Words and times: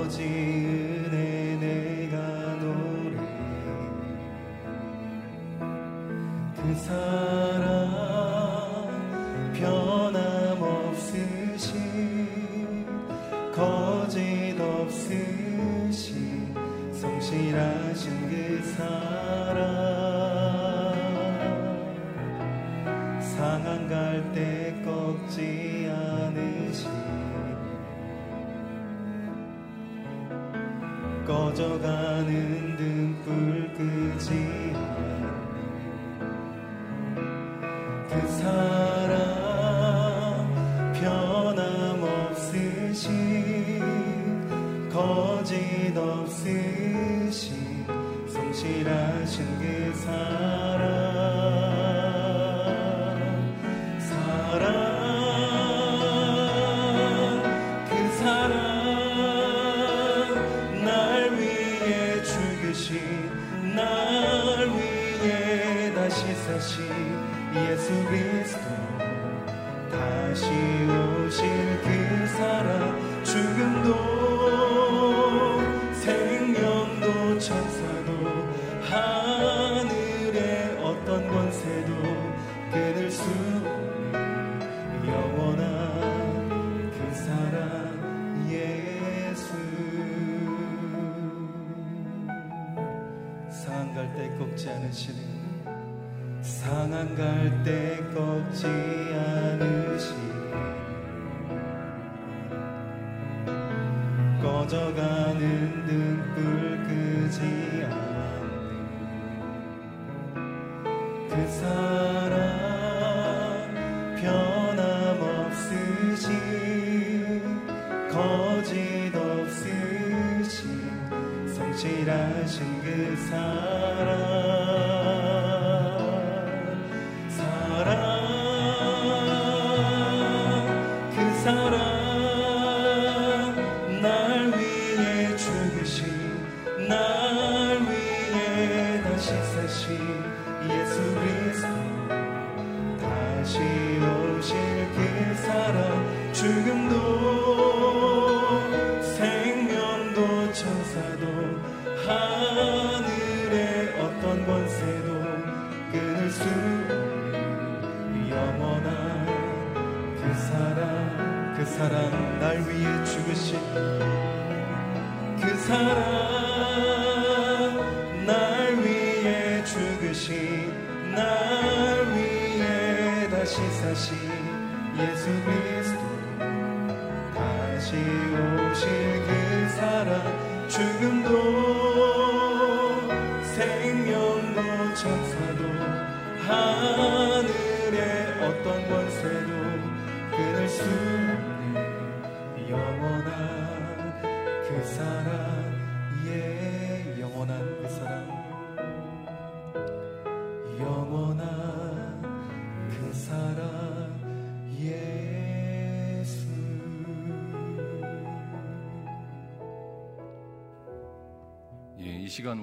꺼져가 0.00 0.99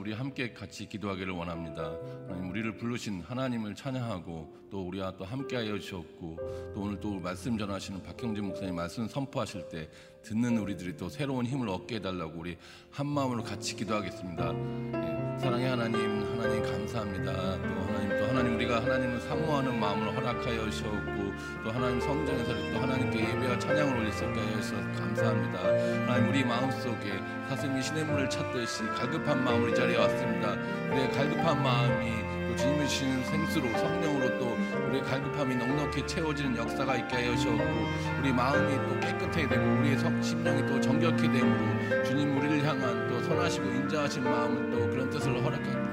우리 0.07 0.13
함께 0.13 0.53
같이 0.53 0.87
기도하기를 0.87 1.33
원합니다. 1.33 1.97
하나님 2.29 2.49
우리를 2.49 2.77
부르신 2.77 3.19
하나님을 3.23 3.75
찬양하고 3.75 4.69
또 4.71 4.76
우리와 4.97 5.13
또 5.17 5.25
함께하여 5.25 5.79
주셨고 5.79 6.37
또 6.73 6.81
오늘 6.81 6.99
또 6.99 7.19
말씀 7.19 7.57
전하시는 7.57 8.01
박형진 8.03 8.45
목사님 8.45 8.75
말씀 8.75 9.07
선포하실 9.07 9.69
때 9.69 9.89
듣는 10.23 10.57
우리들이 10.57 10.97
또 10.97 11.07
새로운 11.07 11.45
힘을 11.45 11.69
얻게 11.69 11.95
해달라고 11.95 12.39
우리 12.39 12.57
한 12.91 13.07
마음으로 13.07 13.43
같이 13.43 13.75
기도하겠습니다. 13.75 14.53
예, 14.53 15.39
사랑의 15.39 15.69
하나님, 15.69 15.99
하나님 16.39 16.63
감사합니다. 16.63 17.31
또 17.31 17.67
하나님 17.81 18.09
또 18.17 18.25
하나님 18.25 18.55
우리가 18.55 18.81
하나님을 18.83 19.21
사모하는 19.21 19.79
마음을 19.79 20.15
허락하여 20.15 20.69
주셨고 20.69 21.33
또 21.63 21.71
하나님 21.71 22.01
성전에서 22.01 22.73
또 22.73 22.79
하나님께 22.79 23.19
예배와 23.19 23.59
찬양을 23.59 23.97
올릴 23.99 24.11
수 24.11 24.25
있게 24.25 24.41
주셔서 24.41 24.75
감사합니다. 24.75 25.59
하나님 25.59 26.29
우리 26.29 26.43
마음 26.43 26.69
속에 26.71 27.19
사슴이 27.49 27.81
시냇물을 27.81 28.29
찾듯이 28.29 28.83
갈급한 28.83 29.43
마음으로 29.43 29.71
이 29.71 29.75
자리에 29.75 29.97
왔습니다. 29.97 30.53
우리의 30.91 31.11
갈급한 31.11 31.63
마음이 31.63 32.37
주님이 32.57 32.87
주시는 32.87 33.23
생수로 33.25 33.69
성령으로 33.77 34.39
또 34.39 34.56
우리의 34.87 35.03
갈급함이 35.03 35.55
넉넉히 35.55 36.05
채워지는 36.05 36.57
역사가 36.57 36.95
있게 36.97 37.15
하여 37.15 37.35
주셨고 37.35 37.63
우리 38.19 38.31
마음이 38.31 38.75
또 38.87 38.99
깨끗하게 38.99 39.47
되고 39.47 39.79
우리의 39.79 39.97
심령이 40.21 40.65
또 40.65 40.79
정결케 40.79 41.23
되므로 41.23 42.03
주님 42.03 42.37
우리를 42.37 42.65
향한 42.65 43.07
또 43.07 43.21
선하시고 43.23 43.65
인자하신 43.65 44.23
마음을 44.23 44.71
또 44.71 44.89
그런 44.89 45.09
뜻을 45.09 45.43
허락하고 45.43 45.87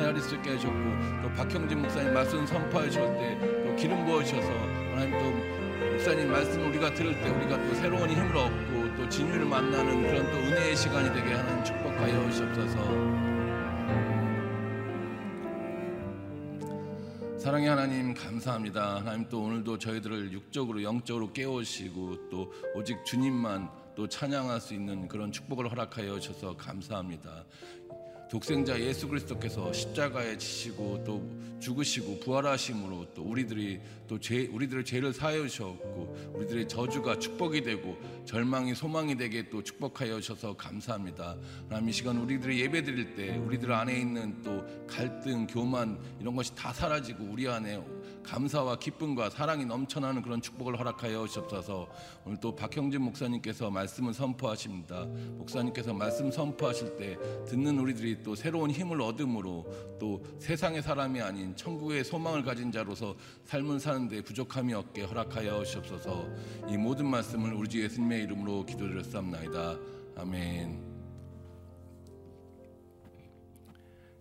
헤아릴 0.00 0.22
수 0.22 0.34
있게 0.34 0.50
하셨고 0.50 0.74
또 1.22 1.30
박형진 1.32 1.82
목사님 1.82 2.14
말씀 2.14 2.46
선포해 2.46 2.88
주실 2.88 3.02
때또 3.02 3.76
기름 3.76 4.04
부어 4.06 4.22
주셔서 4.22 4.50
하나님 4.90 5.18
또 5.18 5.90
목사님 5.92 6.30
말씀 6.30 6.66
우리가 6.68 6.92
들을 6.94 7.12
때 7.20 7.28
우리가 7.28 7.62
또 7.62 7.74
새로운 7.74 8.08
힘을 8.08 8.36
얻고 8.36 8.96
또 8.96 9.08
진유를 9.08 9.44
만나는 9.44 10.02
그런 10.02 10.30
또 10.30 10.38
은혜의 10.38 10.76
시간이 10.76 11.12
되게 11.12 11.34
하는 11.34 11.64
축복하여 11.64 12.30
주옵소서. 12.30 13.19
사랑의 17.50 17.68
하나님 17.68 18.14
감사합니다. 18.14 18.98
하나님 18.98 19.28
또 19.28 19.42
오늘도 19.42 19.76
저희들을 19.76 20.32
육적으로 20.32 20.84
영적으로 20.84 21.32
깨우시고 21.32 22.28
또 22.30 22.52
오직 22.76 23.04
주님만 23.04 23.68
또 23.96 24.06
찬양할 24.06 24.60
수 24.60 24.72
있는 24.72 25.08
그런 25.08 25.32
축복을 25.32 25.68
허락하여 25.68 26.20
주셔서 26.20 26.56
감사합니다. 26.56 27.44
독생자 28.30 28.78
예수 28.78 29.08
그리스도께서 29.08 29.72
십자가에 29.72 30.38
지시고 30.38 31.02
또 31.04 31.28
죽으시고 31.58 32.20
부활하심으로 32.20 33.14
또 33.14 33.24
우리들이 33.24 33.80
또 34.10 34.18
죄, 34.18 34.48
우리들의 34.48 34.84
죄를 34.84 35.12
사하여 35.12 35.46
주셨고 35.46 36.32
우리들의 36.34 36.66
저주가 36.66 37.16
축복이 37.16 37.62
되고 37.62 37.96
절망이 38.24 38.74
소망이 38.74 39.16
되게 39.16 39.48
또 39.48 39.62
축복하여 39.62 40.20
주셔서 40.20 40.56
감사합니다. 40.56 41.36
하나님 41.68 41.90
이 41.90 41.92
시간 41.92 42.16
우리들이 42.16 42.60
예배 42.60 42.82
드릴 42.82 43.14
때 43.14 43.36
우리들 43.36 43.70
안에 43.70 43.96
있는 43.96 44.42
또 44.42 44.64
갈등, 44.88 45.46
교만 45.46 45.96
이런 46.18 46.34
것이 46.34 46.52
다 46.56 46.72
사라지고 46.72 47.22
우리 47.22 47.46
안에 47.46 47.80
감사와 48.24 48.78
기쁨과 48.78 49.30
사랑이 49.30 49.64
넘쳐나는 49.64 50.22
그런 50.22 50.42
축복을 50.42 50.78
허락하여 50.78 51.26
주옵소서. 51.26 51.88
오늘 52.24 52.38
또 52.40 52.54
박형진 52.54 53.00
목사님께서 53.02 53.70
말씀을 53.70 54.12
선포하십니다. 54.12 55.06
목사님께서 55.38 55.94
말씀 55.94 56.30
선포하실 56.30 56.96
때 56.96 57.18
듣는 57.46 57.78
우리들이 57.78 58.22
또 58.22 58.34
새로운 58.34 58.70
힘을 58.70 59.00
얻음으로 59.00 59.98
또 59.98 60.24
세상의 60.38 60.82
사람이 60.82 61.20
아닌 61.20 61.54
천국의 61.56 62.04
소망을 62.04 62.42
가진 62.42 62.70
자로서 62.70 63.16
삶을 63.44 63.80
사는 63.80 63.99
데 64.08 64.22
부족함이 64.22 64.72
없게 64.74 65.02
허락하여 65.02 65.64
주옵소서. 65.64 66.28
이 66.68 66.76
모든 66.76 67.06
말씀을 67.06 67.52
우리 67.52 67.68
주 67.68 67.82
예수님의 67.82 68.24
이름으로 68.24 68.66
기도드렸사옵나이다. 68.66 69.78
아멘. 70.16 70.90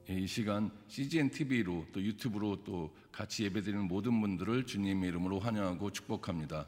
예, 0.10 0.14
이 0.14 0.26
시간 0.26 0.72
CGN 0.88 1.30
TV로 1.30 1.86
또 1.94 2.02
유튜브로 2.02 2.64
또 2.64 2.96
같이 3.12 3.44
예배드리는 3.44 3.88
모든 3.88 4.20
분들을 4.20 4.66
주님의 4.66 5.10
이름으로 5.10 5.40
환영하고 5.40 5.92
축복합니다. 5.92 6.66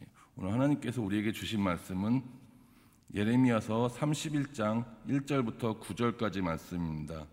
예, 0.00 0.06
오늘 0.36 0.52
하나님께서 0.52 1.00
우리에게 1.00 1.32
주신 1.32 1.60
말씀은 1.60 2.22
예레미야서 3.14 3.88
31장 3.88 4.84
1절부터 5.08 5.80
9절까지 5.80 6.40
말씀입니다. 6.40 7.26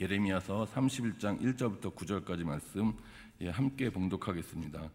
예레미야서 0.00 0.66
31장 0.72 1.40
1절부터 1.40 1.94
9절까지 1.94 2.44
말씀 2.44 2.94
예, 3.40 3.50
함께 3.50 3.88
봉독하겠습니다. 3.90 4.90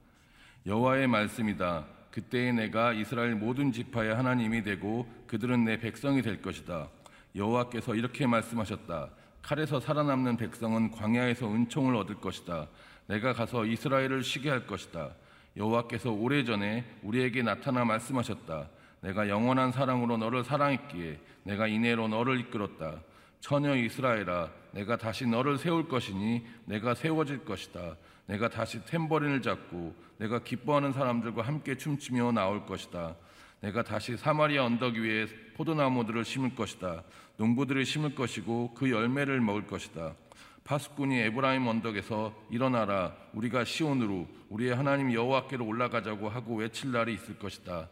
여호와의 0.65 1.07
말씀이다. 1.07 1.85
그때에 2.11 2.51
내가 2.51 2.91
이스라엘 2.91 3.35
모든 3.35 3.71
지파의 3.71 4.15
하나님이 4.15 4.63
되고 4.63 5.07
그들은 5.27 5.63
내 5.63 5.77
백성이 5.77 6.21
될 6.21 6.41
것이다. 6.41 6.89
여호와께서 7.35 7.95
이렇게 7.95 8.27
말씀하셨다. 8.27 9.09
칼에서 9.41 9.79
살아남는 9.79 10.37
백성은 10.37 10.91
광야에서 10.91 11.47
은총을 11.47 11.95
얻을 11.95 12.15
것이다. 12.15 12.67
내가 13.07 13.33
가서 13.33 13.65
이스라엘을 13.65 14.23
쉬게 14.23 14.49
할 14.49 14.67
것이다. 14.67 15.11
여호와께서 15.55 16.11
오래전에 16.11 16.83
우리에게 17.01 17.43
나타나 17.43 17.85
말씀하셨다. 17.85 18.69
내가 19.01 19.29
영원한 19.29 19.71
사랑으로 19.71 20.17
너를 20.17 20.43
사랑했기에 20.43 21.19
내가 21.43 21.67
이내로 21.67 22.09
너를 22.09 22.39
이끌었다. 22.41 23.01
처녀 23.43 23.75
이스라엘아, 23.75 24.49
내가 24.71 24.95
다시 24.95 25.27
너를 25.27 25.57
세울 25.57 25.89
것이니 25.89 26.45
내가 26.63 26.95
세워질 26.95 27.43
것이다. 27.43 27.97
내가 28.25 28.47
다시 28.47 28.85
탬버린을 28.85 29.41
잡고 29.41 29.93
내가 30.17 30.39
기뻐하는 30.39 30.93
사람들과 30.93 31.41
함께 31.41 31.75
춤추며 31.75 32.31
나올 32.31 32.65
것이다. 32.65 33.17
내가 33.59 33.83
다시 33.83 34.15
사마리아 34.15 34.63
언덕 34.63 34.95
위에 34.95 35.27
포도나무들을 35.57 36.23
심을 36.23 36.55
것이다. 36.55 37.03
농부들을 37.35 37.83
심을 37.83 38.15
것이고 38.15 38.75
그 38.75 38.89
열매를 38.89 39.41
먹을 39.41 39.67
것이다. 39.67 40.15
파수꾼이 40.63 41.19
에브라임 41.19 41.67
언덕에서 41.67 42.33
일어나라 42.49 43.13
우리가 43.33 43.65
시온으로 43.65 44.25
우리의 44.47 44.73
하나님 44.73 45.11
여호와께로 45.11 45.65
올라가자고 45.65 46.29
하고 46.29 46.55
외칠 46.55 46.93
날이 46.93 47.13
있을 47.15 47.37
것이다. 47.37 47.89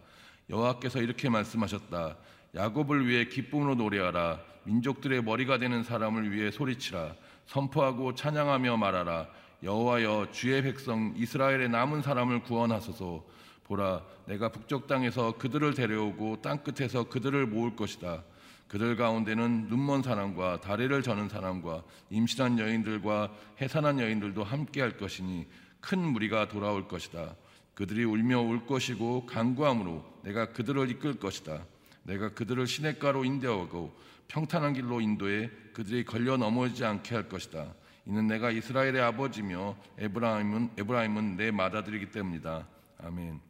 여호와께서 0.49 1.01
이렇게 1.01 1.27
말씀하셨다. 1.27 2.15
야곱을 2.55 3.05
위해 3.05 3.25
기쁨으로 3.25 3.75
노래하라. 3.75 4.50
민족들의 4.63 5.23
머리가 5.23 5.57
되는 5.57 5.83
사람을 5.83 6.31
위해 6.31 6.51
소리치라. 6.51 7.15
선포하고 7.47 8.15
찬양하며 8.15 8.77
말하라. 8.77 9.27
여호와여 9.63 10.27
주의 10.31 10.61
백성 10.61 11.13
이스라엘의 11.17 11.69
남은 11.69 12.01
사람을 12.01 12.43
구원하소서. 12.43 13.23
보라 13.63 14.01
내가 14.25 14.49
북쪽 14.49 14.87
땅에서 14.87 15.37
그들을 15.37 15.73
데려오고 15.73 16.41
땅 16.41 16.63
끝에서 16.63 17.07
그들을 17.07 17.45
모을 17.47 17.75
것이다. 17.75 18.23
그들 18.67 18.95
가운데는 18.95 19.67
눈먼 19.67 20.01
사람과 20.01 20.61
다리를 20.61 21.01
저는 21.03 21.27
사람과 21.29 21.83
임신한 22.09 22.57
여인들과 22.59 23.31
해산한 23.59 23.99
여인들도 23.99 24.43
함께 24.43 24.81
할 24.81 24.97
것이니 24.97 25.47
큰 25.81 25.99
무리가 25.99 26.47
돌아올 26.47 26.87
것이다. 26.87 27.35
그들이 27.73 28.03
울며 28.03 28.39
울 28.41 28.65
것이고 28.65 29.25
간구함으로 29.25 30.05
내가 30.23 30.53
그들을 30.53 30.89
이끌 30.89 31.19
것이다. 31.19 31.65
내가 32.03 32.29
그들을 32.29 32.65
시냇가로 32.65 33.25
인도하고 33.25 33.93
평탄한 34.31 34.71
길로 34.71 35.01
인도해 35.01 35.49
그들이 35.73 36.05
걸려 36.05 36.37
넘어지지 36.37 36.85
않게 36.85 37.15
할 37.15 37.27
것이다. 37.27 37.73
이는 38.05 38.27
내가 38.27 38.49
이스라엘의 38.49 39.01
아버지며 39.01 39.75
에브라임은 39.97 40.71
에브라임은 40.77 41.35
내 41.35 41.51
맏아들이기 41.51 42.11
때문이다. 42.11 42.65
아멘. 42.99 43.41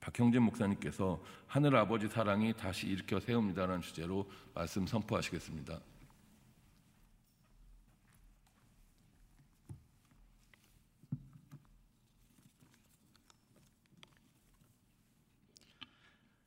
박형진 0.00 0.42
목사님께서 0.44 1.22
하늘 1.46 1.76
아버지 1.76 2.08
사랑이 2.08 2.54
다시 2.54 2.86
일으켜 2.86 3.20
세웁니다라는 3.20 3.82
주제로 3.82 4.30
말씀 4.54 4.86
선포하시겠습니다. 4.86 5.78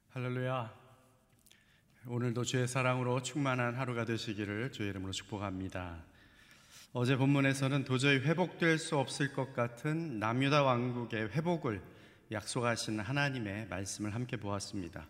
할렐루야. 0.10 0.81
오늘도 2.14 2.44
주의 2.44 2.68
사랑으로 2.68 3.22
충만한 3.22 3.76
하루가 3.76 4.04
되시기를 4.04 4.74
주의 4.74 4.90
이름으로 4.90 5.14
축복합니다. 5.14 6.04
어제 6.92 7.16
본문에서는 7.16 7.86
도저히 7.86 8.18
회복될 8.18 8.80
수 8.80 8.98
없을 8.98 9.32
것 9.32 9.54
같은 9.54 10.20
남유다 10.20 10.64
왕국의 10.64 11.30
회복을 11.30 11.82
약속하신 12.30 13.00
하나님의 13.00 13.68
말씀을 13.70 14.14
함께 14.14 14.36
보았습니다. 14.36 15.08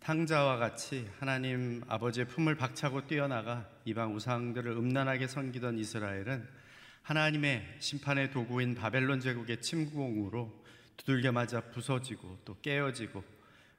탕자와 0.00 0.58
같이 0.58 1.08
하나님 1.18 1.82
아버지의 1.88 2.28
품을 2.28 2.56
박차고 2.56 3.06
뛰어나가 3.06 3.66
이방 3.86 4.14
우상들을 4.14 4.70
음란하게 4.70 5.28
섬기던 5.28 5.78
이스라엘은 5.78 6.46
하나님의 7.00 7.76
심판의 7.78 8.32
도구인 8.32 8.74
바벨론 8.74 9.20
제국의 9.20 9.62
침공으로 9.62 10.52
두들겨 10.98 11.32
맞아 11.32 11.62
부서지고 11.62 12.40
또 12.44 12.60
깨어지고 12.60 13.24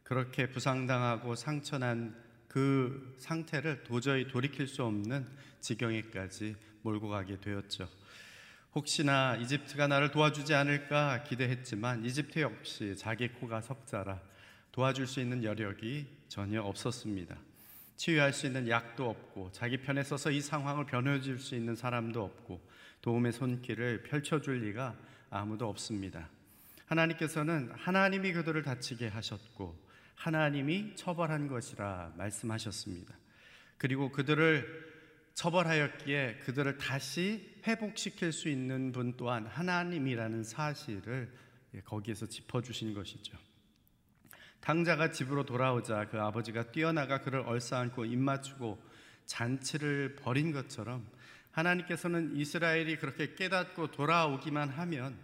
그렇게 0.02 0.50
부상당하고 0.50 1.36
상처난 1.36 2.25
그 2.56 3.14
상태를 3.18 3.84
도저히 3.84 4.30
돌이킬 4.30 4.66
수 4.66 4.86
없는 4.86 5.28
지경에까지 5.60 6.56
몰고 6.84 7.10
가게 7.10 7.38
되었죠. 7.38 7.90
혹시나 8.74 9.36
이집트가 9.36 9.88
나를 9.88 10.12
도와주지 10.12 10.54
않을까 10.54 11.24
기대했지만 11.24 12.06
이집트 12.06 12.40
역시 12.40 12.96
자기 12.98 13.28
코가 13.28 13.60
석자라 13.60 14.22
도와줄 14.72 15.06
수 15.06 15.20
있는 15.20 15.44
여력이 15.44 16.08
전혀 16.30 16.62
없었습니다. 16.62 17.36
치유할 17.98 18.32
수 18.32 18.46
있는 18.46 18.70
약도 18.70 19.10
없고 19.10 19.52
자기 19.52 19.76
편에 19.76 20.02
서서 20.04 20.32
이 20.32 20.40
상황을 20.40 20.86
변호해줄 20.86 21.40
수 21.40 21.56
있는 21.56 21.76
사람도 21.76 22.24
없고 22.24 22.62
도움의 23.02 23.34
손길을 23.34 24.04
펼쳐줄 24.04 24.62
리가 24.62 24.96
아무도 25.30 25.68
없습니다. 25.68 26.30
하나님께서는 26.86 27.74
하나님이 27.76 28.32
그들을 28.32 28.64
다치게 28.64 29.10
하셨고 29.10 29.84
하나님이 30.16 30.96
처벌한 30.96 31.48
것이라 31.48 32.14
말씀하셨습니다. 32.18 33.16
그리고 33.78 34.12
그들을 34.12 34.96
처벌하였기에 35.34 36.38
그들을 36.46 36.78
다시 36.78 37.56
회복시킬 37.68 38.32
수 38.32 38.50
있는 38.50 38.92
분 38.92 39.16
또한 39.18 39.46
하나님이라는 39.46 40.44
사실을 40.44 41.32
거기에서 41.84 42.26
짚어주신 42.26 42.94
것이죠. 42.94 43.38
당자가 44.62 45.12
집으로 45.12 45.46
돌아오자 45.46 46.08
그 46.08 46.20
아버지가 46.20 46.72
뛰어나가 46.72 47.22
그를 47.22 47.42
얼싸안고 47.42 48.06
입맞추고 48.06 48.82
잔치를 49.26 50.16
벌인 50.16 50.52
것처럼 50.52 51.06
하나님께서는 51.52 52.36
이스라엘이 52.36 52.98
그렇게 52.98 53.36
깨닫고 53.36 53.92
돌아오기만 53.92 54.70
하면 54.70 55.18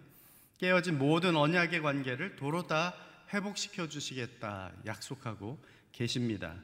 깨어진 0.58 0.98
모든 0.98 1.36
언약의 1.36 1.82
관계를 1.82 2.36
도로 2.36 2.66
다 2.66 2.94
회복시켜 3.32 3.88
주시겠다 3.88 4.72
약속하고 4.84 5.58
계십니다. 5.92 6.54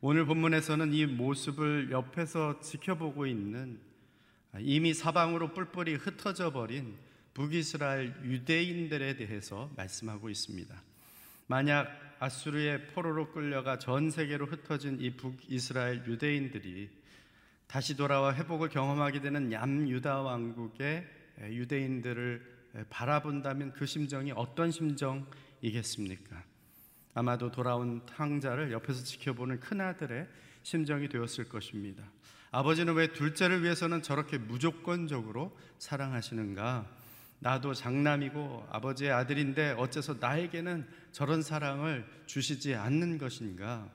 오늘 0.00 0.26
본문에서는 0.26 0.92
이 0.92 1.06
모습을 1.06 1.90
옆에서 1.92 2.60
지켜보고 2.60 3.26
있는 3.26 3.78
이미 4.58 4.94
사방으로 4.94 5.54
뿔뿔이 5.54 5.94
흩어져 5.94 6.52
버린 6.52 6.96
북이스라엘 7.34 8.14
유대인들에 8.24 9.16
대해서 9.16 9.70
말씀하고 9.76 10.28
있습니다. 10.28 10.74
만약 11.46 11.88
아수르의 12.18 12.88
포로로 12.88 13.30
끌려가 13.30 13.78
전 13.78 14.10
세계로 14.10 14.46
흩어진 14.46 15.00
이 15.00 15.10
북이스라엘 15.10 16.04
유대인들이 16.04 16.90
다시 17.68 17.96
돌아와 17.96 18.34
회복을 18.34 18.70
경험하게 18.70 19.20
되는 19.20 19.52
얌유다 19.52 20.22
왕국의 20.22 21.06
유대인들을 21.42 22.58
바라본다면 22.90 23.72
그 23.72 23.86
심정이 23.86 24.32
어떤 24.32 24.72
심정이 24.72 25.22
겠습니까? 25.62 26.42
아마도 27.14 27.50
돌아온 27.50 28.04
탕자를 28.06 28.70
옆에서 28.72 29.02
지켜보는 29.04 29.60
큰아들의 29.60 30.28
심정이 30.62 31.08
되었을 31.08 31.48
것입니다. 31.48 32.04
아버지는 32.50 32.94
왜 32.94 33.12
둘째를 33.12 33.62
위해서는 33.62 34.02
저렇게 34.02 34.38
무조건적으로 34.38 35.56
사랑하시는가? 35.78 36.86
나도 37.40 37.74
장남이고 37.74 38.66
아버지의 38.70 39.12
아들인데 39.12 39.74
어째서 39.78 40.16
나에게는 40.20 40.86
저런 41.12 41.42
사랑을 41.42 42.06
주시지 42.26 42.74
않는 42.74 43.18
것인가? 43.18 43.88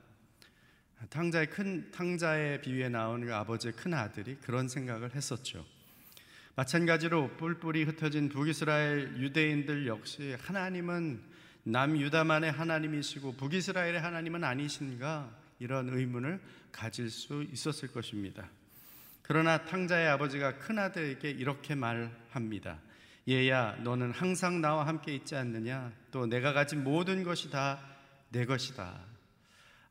탕자의 1.10 1.50
큰 1.50 1.92
탕자의 1.92 2.62
비유에 2.62 2.90
나오는 2.90 3.28
그 3.28 3.36
아버지의 3.36 3.74
큰 3.74 3.94
아들이 3.94 4.38
그런 4.38 4.68
생각을 4.68 5.14
했었죠. 5.16 5.66
마찬가지로 6.56 7.32
뿔뿔이 7.38 7.84
흩어진 7.84 8.30
북이스라엘 8.30 9.18
유대인들 9.18 9.88
역시 9.88 10.38
하나님은 10.40 11.33
남유다만의 11.64 12.52
하나님이시고 12.52 13.34
북이스라엘의 13.34 14.00
하나님은 14.02 14.44
아니신가? 14.44 15.44
이런 15.60 15.90
의문을 15.90 16.42
가질 16.72 17.10
수 17.10 17.44
있었을 17.44 17.92
것입니다. 17.92 18.50
그러나 19.22 19.64
탕자의 19.66 20.10
아버지가 20.10 20.58
큰아들에게 20.58 21.30
이렇게 21.30 21.76
말합니다. 21.76 22.80
얘야, 23.30 23.78
너는 23.84 24.12
항상 24.12 24.60
나와 24.60 24.86
함께 24.86 25.16
있지 25.16 25.36
않느냐? 25.36 25.94
또 26.12 26.26
내가 26.26 26.52
가진 26.52 26.84
모든 26.84 27.24
것이 27.24 27.50
다 27.50 27.94
내 28.34 28.46
것이다. 28.48 29.00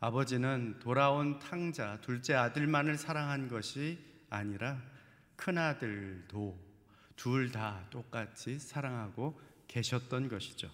아버지는 0.00 0.80
돌아온 0.80 1.38
탕자, 1.38 2.00
둘째 2.00 2.34
아들만을 2.34 2.98
사랑한 2.98 3.48
것이 3.48 4.00
아니라 4.28 4.82
큰아들도 5.36 6.58
둘 7.14 7.52
다 7.52 7.86
똑같이 7.88 8.58
사랑하고 8.58 9.40
계셨던 9.68 10.28
것이죠. 10.28 10.68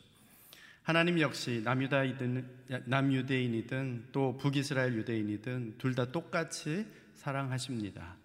하나님 0.89 1.21
역시 1.21 1.61
남유다이든 1.65 2.49
남유대인이든 2.87 4.07
또 4.11 4.39
북이스라엘 4.39 4.95
유대인이든 4.95 5.75
둘 5.77 5.95
다 5.95 6.11
똑같이 6.11 6.87
사랑하십니다. 7.13 8.17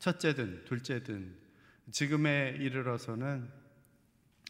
첫째든 0.00 0.64
둘째든 0.64 1.32
지금에 1.92 2.56
이르러서는 2.58 3.48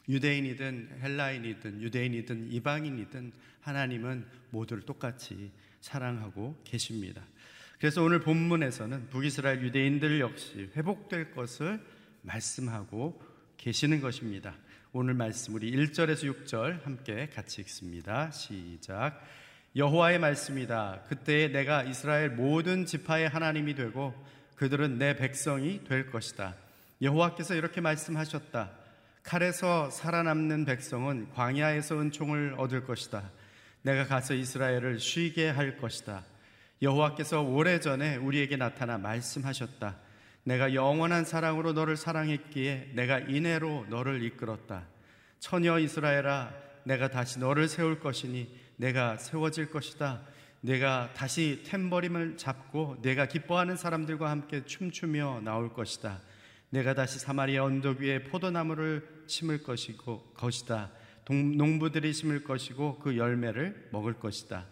유대인이든 0.09 1.01
헬라인이든 1.03 1.83
유대인이든 1.83 2.53
이방인이든 2.53 3.33
하나님은 3.61 4.25
모두를 4.49 4.85
똑같이 4.85 5.53
사랑하고 5.83 6.59
계십니다. 6.65 7.23
그래서 7.79 8.03
오늘 8.03 8.21
본문에서는 8.21 9.11
북이스라엘 9.11 9.63
유대인들 9.63 10.21
역시 10.21 10.71
회복될 10.75 11.33
것을 11.33 11.85
말씀하고 12.23 13.21
계시는 13.59 14.01
것입니다. 14.01 14.57
오늘 14.95 15.13
말씀 15.13 15.55
우리 15.55 15.71
1절에서 15.71 16.47
6절 16.47 16.83
함께 16.83 17.29
같이 17.35 17.61
읽습니다. 17.61 18.31
시작. 18.31 19.23
여호와의 19.77 20.19
말씀이다. 20.19 21.03
그때 21.11 21.49
내가 21.49 21.83
이스라엘 21.83 22.31
모든 22.31 22.87
지파의 22.87 23.29
하나님이 23.29 23.75
되고 23.75 24.15
그들은 24.57 24.97
내 24.97 25.15
백성이 25.15 25.85
될 25.85 26.11
것이다. 26.11 26.55
여호와께서 27.03 27.55
이렇게 27.55 27.83
말씀하셨다. 27.83 28.71
칼에서 29.25 29.91
살아남는 29.91 30.65
백성은 30.65 31.33
광야에서 31.35 32.01
은총을 32.01 32.55
얻을 32.57 32.87
것이다. 32.87 33.31
내가 33.83 34.07
가서 34.07 34.33
이스라엘을 34.33 35.01
쉬게 35.01 35.51
할 35.51 35.77
것이다. 35.77 36.25
여호와께서 36.81 37.43
오래전에 37.43 38.17
우리에게 38.17 38.57
나타나 38.57 38.97
말씀하셨다. 38.97 40.08
내가 40.49 40.73
영원한 40.73 41.27
사랑으로 41.27 41.75
너를 41.75 41.99
사랑했기에 41.99 42.93
내가 42.95 43.19
인애로 43.19 43.85
너를 43.91 44.23
이끌었다. 44.23 44.87
처녀 45.39 45.79
이스라엘아, 45.79 46.55
내가 46.85 47.11
다시 47.11 47.39
너를 47.39 47.69
세울 47.69 48.01
것이니 48.01 48.49
내가 48.77 49.19
세워질 49.19 49.71
것이다. 49.71 50.23
내가 50.63 51.11
다시 51.13 51.63
탬버림을 51.67 52.39
잡고 52.39 52.97
내가 53.03 53.27
기뻐하는 53.27 53.77
사람들과 53.77 54.31
함께 54.31 54.65
춤추며 54.65 55.43
나올 55.45 55.75
것이다. 55.75 56.23
내가 56.71 56.95
다시 56.95 57.19
사마리아 57.19 57.65
언덕 57.65 57.99
위에 57.99 58.25
포도나무를 58.25 59.07
심을 59.27 59.63
것이고 59.63 60.33
것이다. 60.33 60.91
농부들이 61.29 62.15
심을 62.15 62.43
것이고 62.43 63.01
그 63.01 63.19
열매를 63.19 63.91
먹을 63.93 64.15
것이다. 64.15 64.65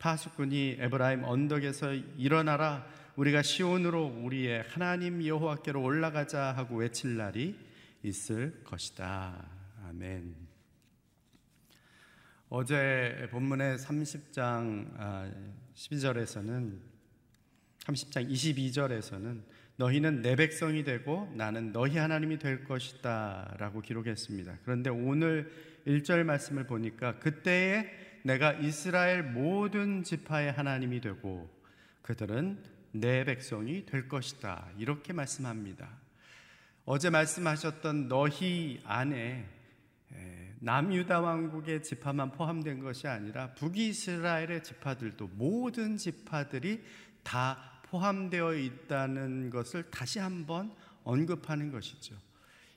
파수꾼이 0.00 0.78
에브라임 0.80 1.22
언덕에서 1.22 1.92
일어나라 2.18 2.84
우리가 3.16 3.42
시온으로 3.42 4.06
우리의 4.06 4.62
하나님 4.68 5.24
여호와께로 5.24 5.82
올라가자 5.82 6.52
하고 6.52 6.76
외칠 6.76 7.16
날이 7.16 7.58
있을 8.02 8.62
것이다. 8.64 9.48
아멘. 9.88 10.34
어제 12.48 13.28
본문의 13.30 13.78
30장 13.78 15.34
12절에서는 15.74 16.78
30장 17.80 18.30
22절에서는 18.30 19.42
너희는 19.76 20.22
내 20.22 20.36
백성이 20.36 20.84
되고 20.84 21.32
나는 21.34 21.72
너희 21.72 21.96
하나님이 21.96 22.38
될 22.38 22.64
것이다 22.64 23.56
라고 23.58 23.80
기록했습니다. 23.80 24.58
그런데 24.64 24.90
오늘 24.90 25.50
1절 25.86 26.24
말씀을 26.24 26.66
보니까 26.66 27.18
그때에 27.18 27.90
내가 28.22 28.52
이스라엘 28.52 29.22
모든 29.22 30.04
지파의 30.04 30.52
하나님이 30.52 31.00
되고 31.00 31.50
그들은 32.02 32.79
내 32.92 33.24
백성이 33.24 33.86
될 33.86 34.08
것이다. 34.08 34.68
이렇게 34.78 35.12
말씀합니다. 35.12 35.88
어제 36.84 37.10
말씀하셨던 37.10 38.08
너희 38.08 38.80
안에 38.84 39.46
남유다 40.60 41.20
왕국의 41.20 41.82
지파만 41.82 42.32
포함된 42.32 42.80
것이 42.80 43.06
아니라 43.06 43.54
북이스라엘의 43.54 44.62
지파들도 44.62 45.28
모든 45.34 45.96
지파들이 45.96 46.82
다 47.22 47.80
포함되어 47.84 48.54
있다는 48.54 49.50
것을 49.50 49.90
다시 49.90 50.18
한번 50.18 50.74
언급하는 51.02 51.70
것이죠. 51.70 52.14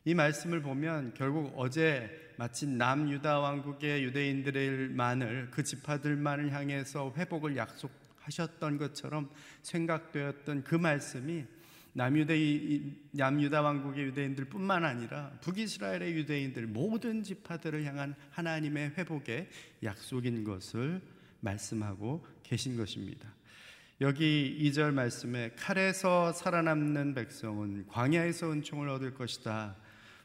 이 0.05 0.13
말씀을 0.13 0.61
보면 0.61 1.13
결국 1.13 1.53
어제 1.55 2.33
마친 2.37 2.77
남유다 2.77 3.39
왕국의 3.39 4.03
유대인들만을 4.03 5.49
그 5.51 5.63
지파들만을 5.63 6.51
향해서 6.51 7.13
회복을 7.17 7.57
약속 7.57 7.91
하셨던 8.23 8.77
것처럼 8.77 9.29
생각되었던 9.61 10.63
그 10.63 10.75
말씀이 10.75 11.45
남유대 11.93 12.81
남유다 13.11 13.61
왕국의 13.61 14.05
유대인들뿐만 14.05 14.83
아니라 14.83 15.31
북이스라엘의 15.41 16.15
유대인들 16.15 16.65
모든 16.67 17.21
지파들을 17.23 17.85
향한 17.85 18.15
하나님의 18.31 18.93
회복의 18.97 19.49
약속인 19.83 20.43
것을 20.43 21.01
말씀하고 21.41 22.25
계신 22.41 22.77
것입니다. 22.77 23.31
여기 24.01 24.57
2절 24.59 24.91
말씀에 24.91 25.51
칼에서 25.55 26.33
살아남는 26.33 27.13
백성은 27.13 27.87
광야에서 27.87 28.51
은총을 28.51 28.89
얻을 28.89 29.13
것이다. 29.13 29.75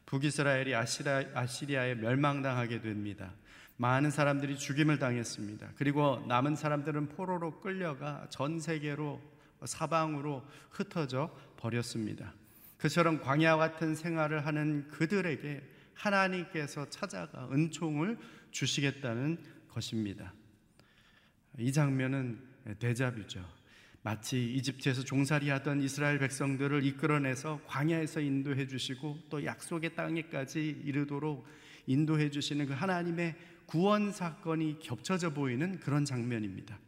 북이스라엘이 0.07 0.75
아시라, 0.75 1.23
아시리아에 1.35 1.97
멸망당하게 1.97 2.81
됩니다. 2.81 3.35
많은 3.79 4.11
사람들이 4.11 4.59
죽임을 4.59 4.99
당했습니다. 4.99 5.73
그리고 5.77 6.25
남은 6.27 6.57
사람들은 6.57 7.09
포로로 7.11 7.61
끌려가 7.61 8.27
전 8.29 8.61
세계로 8.61 9.21
사방으로 9.65 10.45
흩어져 10.71 11.35
버렸습니다. 11.57 12.35
그처럼 12.77 13.21
광야 13.21 13.57
같은 13.57 13.95
생활을 13.95 14.47
하는 14.47 14.89
그들에게 14.89 15.63
하나님께서 15.95 16.89
찾아가 16.91 17.49
은총을 17.53 18.19
주시겠다는 18.51 19.39
것입니다. 19.69 20.33
이 21.59 21.73
장면은 21.73 22.41
대자뷰죠. 22.79 23.45
마치 24.03 24.55
이집트에서 24.55 25.05
종살이 25.05 25.51
하던 25.51 25.83
이스라엘 25.83 26.19
백성들을 26.19 26.85
이끌어내서 26.85 27.61
광야에서 27.67 28.21
인도해 28.21 28.67
주시고 28.67 29.19
또 29.29 29.45
약속의 29.45 29.95
땅에까지 29.95 30.83
이르도록 30.85 31.47
인도해 31.87 32.31
주시는 32.31 32.67
그 32.67 32.73
하나님의 32.75 33.35
구원 33.69 34.13
사건이 34.13 34.79
겹쳐져 34.79 35.35
보이는 35.35 35.79
그런 35.79 36.07
장면입니다. 36.07 36.79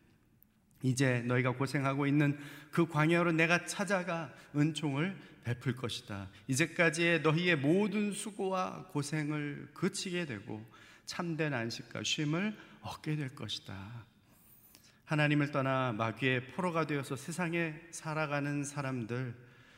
이제 0.82 1.20
너희가 1.26 1.52
고생하고 1.52 2.06
있는 2.06 2.38
그 2.70 2.88
광야로 2.88 3.32
내가 3.32 3.66
찾아가 3.66 4.32
은총을 4.56 5.14
베풀 5.44 5.76
것이다. 5.76 6.30
이제까지의 6.48 7.20
너희의 7.20 7.56
모든 7.56 8.12
수고와 8.12 8.86
고생을 8.86 9.72
그치게 9.74 10.24
되고 10.24 10.64
참된 11.04 11.52
안식과 11.52 12.02
쉼을 12.02 12.56
얻게 12.80 13.14
될 13.14 13.34
것이다. 13.34 14.06
하나님을 15.04 15.50
떠나 15.50 15.92
마귀의 15.92 16.52
포로가 16.52 16.86
되어서 16.86 17.14
세상에 17.14 17.74
살아가는 17.90 18.64
사람들 18.64 19.34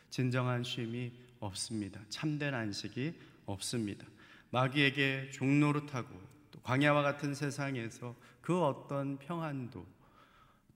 진정한 0.09 0.62
쉼이 0.62 1.11
없습니다. 1.41 2.01
참된 2.11 2.55
안식이 2.55 3.19
없습니다. 3.47 4.07
마귀에게 4.51 5.31
종노릇하고 5.33 6.11
또 6.11 6.42
광야와 6.62 7.03
같은 7.03 7.35
세상에서 7.35 8.14
그 8.40 8.62
어떤 8.62 9.18
평안도 9.18 9.87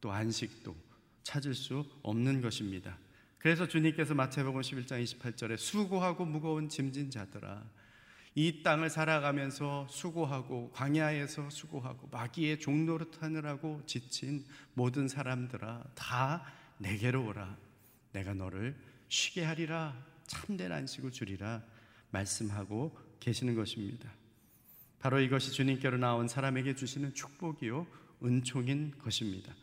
또 0.00 0.12
안식도 0.12 0.74
찾을 1.22 1.54
수 1.54 1.84
없는 2.02 2.40
것입니다. 2.40 2.98
그래서 3.38 3.68
주님께서 3.68 4.14
마태복음 4.14 4.60
11장 4.60 5.02
28절에 5.02 5.56
수고하고 5.56 6.24
무거운 6.24 6.68
짐진 6.68 7.10
자들아 7.10 7.64
이 8.34 8.62
땅을 8.62 8.90
살아가면서 8.90 9.86
수고하고 9.88 10.70
광야에서 10.72 11.48
수고하고 11.48 12.08
마귀의 12.08 12.60
종노릇 12.60 13.22
하느라고 13.22 13.82
지친 13.86 14.44
모든 14.74 15.08
사람들아 15.08 15.84
다 15.94 16.44
내게로 16.78 17.26
오라 17.26 17.56
내가 18.12 18.34
너를 18.34 18.76
쉬게 19.08 19.42
하리라 19.44 19.96
참된 20.26 20.70
안식을 20.70 21.12
주리라 21.12 21.62
말씀하고 22.10 22.98
계시는 23.20 23.54
것입니다. 23.54 24.10
바로 24.98 25.20
이것이 25.20 25.52
주님께로 25.52 25.98
나온 25.98 26.28
사람에게 26.28 26.74
주시는 26.74 27.14
축복이요 27.14 27.86
은총인 28.24 28.94
것입니다. 28.98 29.54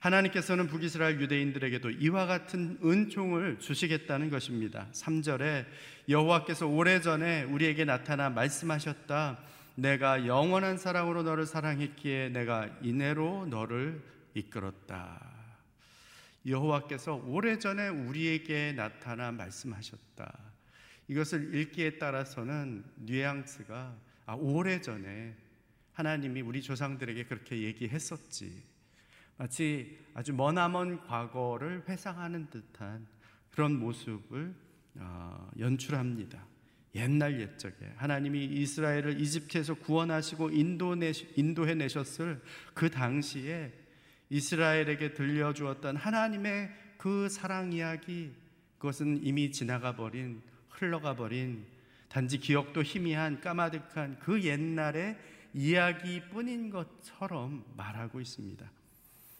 하나님께서는 0.00 0.66
북이스라엘 0.66 1.20
유대인들에게도 1.20 1.90
이와 1.90 2.26
같은 2.26 2.78
은총을 2.82 3.58
주시겠다는 3.58 4.30
것입니다. 4.30 4.88
3절에 4.92 5.66
여호와께서 6.08 6.66
오래전에 6.66 7.42
우리에게 7.42 7.84
나타나 7.84 8.30
말씀하셨다. 8.30 9.38
내가 9.74 10.26
영원한 10.26 10.78
사랑으로 10.78 11.22
너를 11.22 11.46
사랑했기에 11.46 12.30
내가 12.30 12.68
이내로 12.82 13.46
너를 13.46 14.02
이끌었다. 14.34 15.30
여호와께서 16.46 17.22
오래전에 17.26 17.88
우리에게 17.88 18.72
나타나 18.72 19.30
말씀하셨다. 19.30 20.38
이것을 21.08 21.54
읽기에 21.54 21.98
따라서는 21.98 22.84
뉘앙스가 22.96 23.94
아, 24.30 24.34
오래전에 24.34 25.34
하나님이 25.92 26.40
우리 26.42 26.62
조상들에게 26.62 27.24
그렇게 27.24 27.62
얘기했었지. 27.62 28.62
마치 29.36 29.98
아주 30.14 30.32
머나먼 30.32 31.00
과거를 31.00 31.82
회상하는 31.88 32.48
듯한 32.48 33.08
그런 33.50 33.80
모습을 33.80 34.54
어, 34.94 35.50
연출합니다. 35.58 36.46
옛날 36.94 37.40
옛적에 37.40 37.92
하나님이 37.96 38.44
이스라엘을 38.44 39.20
이집트에서 39.20 39.74
구원하시고 39.74 40.50
인도해 40.50 41.74
내셨을 41.74 42.40
그 42.72 42.88
당시에 42.88 43.72
이스라엘에게 44.28 45.12
들려주었던 45.12 45.96
하나님의 45.96 46.70
그 46.98 47.28
사랑 47.28 47.72
이야기 47.72 48.32
그것은 48.78 49.24
이미 49.24 49.50
지나가 49.50 49.96
버린 49.96 50.40
흘러가 50.68 51.16
버린 51.16 51.66
단지 52.10 52.38
기억도 52.38 52.82
희미한 52.82 53.40
까마득한 53.40 54.18
그 54.18 54.42
옛날의 54.42 55.16
이야기뿐인 55.54 56.70
것처럼 56.70 57.64
말하고 57.76 58.20
있습니다. 58.20 58.68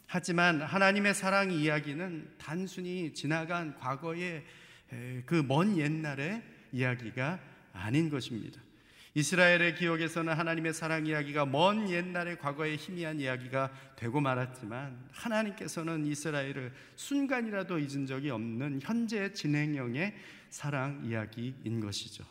하지만 0.07 0.61
하나님의 0.61 1.13
사랑 1.13 1.51
이야기는 1.51 2.35
단순히 2.37 3.13
지나간 3.13 3.75
과거의 3.77 4.43
그 5.25 5.43
먼 5.43 5.77
옛날의 5.77 6.41
이야기가 6.71 7.39
아닌 7.73 8.09
것입니다. 8.09 8.61
이스라엘의 9.13 9.75
기억에서는 9.75 10.33
하나님의 10.33 10.73
사랑 10.73 11.05
이야기가 11.05 11.45
먼 11.45 11.89
옛날의 11.89 12.39
과거의 12.39 12.77
희미한 12.77 13.19
이야기가 13.19 13.71
되고 13.97 14.21
말았지만 14.21 15.09
하나님께서는 15.11 16.05
이스라엘을 16.05 16.71
순간이라도 16.95 17.79
잊은 17.79 18.05
적이 18.05 18.29
없는 18.29 18.79
현재 18.81 19.33
진행형의 19.33 20.15
사랑 20.49 21.01
이야기인 21.03 21.81
것이죠. 21.81 22.23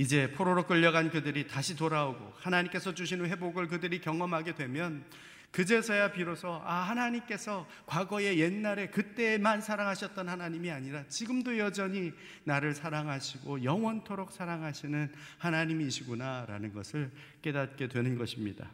이제 0.00 0.30
포로로 0.30 0.66
끌려간 0.66 1.10
그들이 1.10 1.46
다시 1.46 1.76
돌아오고 1.76 2.32
하나님께서 2.36 2.94
주시는 2.94 3.26
회복을 3.26 3.68
그들이 3.68 4.00
경험하게 4.00 4.54
되면 4.54 5.04
그제서야 5.50 6.12
비로소 6.12 6.58
아 6.64 6.76
하나님께서 6.88 7.68
과거의 7.84 8.40
옛날에 8.40 8.86
그때만 8.86 9.60
사랑하셨던 9.60 10.26
하나님이 10.26 10.70
아니라 10.70 11.06
지금도 11.08 11.58
여전히 11.58 12.14
나를 12.44 12.72
사랑하시고 12.72 13.62
영원토록 13.62 14.32
사랑하시는 14.32 15.12
하나님이시구나라는 15.36 16.72
것을 16.72 17.10
깨닫게 17.42 17.88
되는 17.88 18.16
것입니다. 18.16 18.72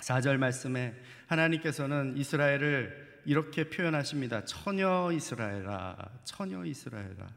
4절 0.00 0.36
말씀에 0.36 0.94
하나님께서는 1.26 2.18
이스라엘을 2.18 3.22
이렇게 3.24 3.70
표현하십니다. 3.70 4.44
처녀 4.44 5.10
이스라엘아, 5.10 5.96
처녀 6.24 6.66
이스라엘아. 6.66 7.30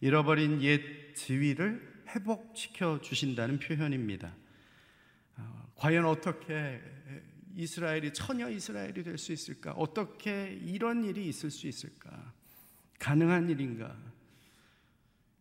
잃어버린 0.00 0.62
옛 0.62 1.16
지위를 1.16 1.97
회복시켜 2.08 3.00
주신다는 3.00 3.58
표현입니다. 3.58 4.34
어, 5.36 5.72
과연 5.76 6.04
어떻게 6.06 6.80
이스라엘이 7.54 8.12
처녀 8.12 8.48
이스라엘이 8.48 9.02
될 9.02 9.18
수 9.18 9.32
있을까? 9.32 9.72
어떻게 9.72 10.58
이런 10.64 11.04
일이 11.04 11.26
있을 11.28 11.50
수 11.50 11.66
있을까? 11.66 12.32
가능한 12.98 13.48
일인가? 13.50 13.96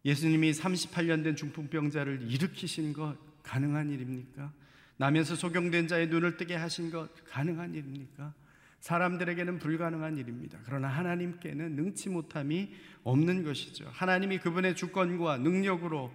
예수님이 0.04 0.52
38년 0.52 1.24
된 1.24 1.36
중풍병자를 1.36 2.32
일으키신 2.32 2.94
것 2.94 3.18
가능한 3.44 3.92
일입니까? 3.92 4.52
나면서 4.98 5.36
소경된 5.36 5.88
자의 5.88 6.08
눈을 6.08 6.38
뜨게 6.38 6.56
하신 6.56 6.92
것 6.92 7.10
가능한 7.26 7.76
일입니까? 7.76 8.34
사람들에게는 8.80 9.60
불가능한 9.60 10.18
일입니다. 10.18 10.60
그러나 10.66 10.88
하나님께는 10.88 11.76
능치 11.76 12.10
못함이 12.10 12.74
없는 13.04 13.44
것이죠. 13.44 13.90
하나님이 13.92 14.40
그분의 14.40 14.76
주권과 14.76 15.38
능력으로 15.38 16.12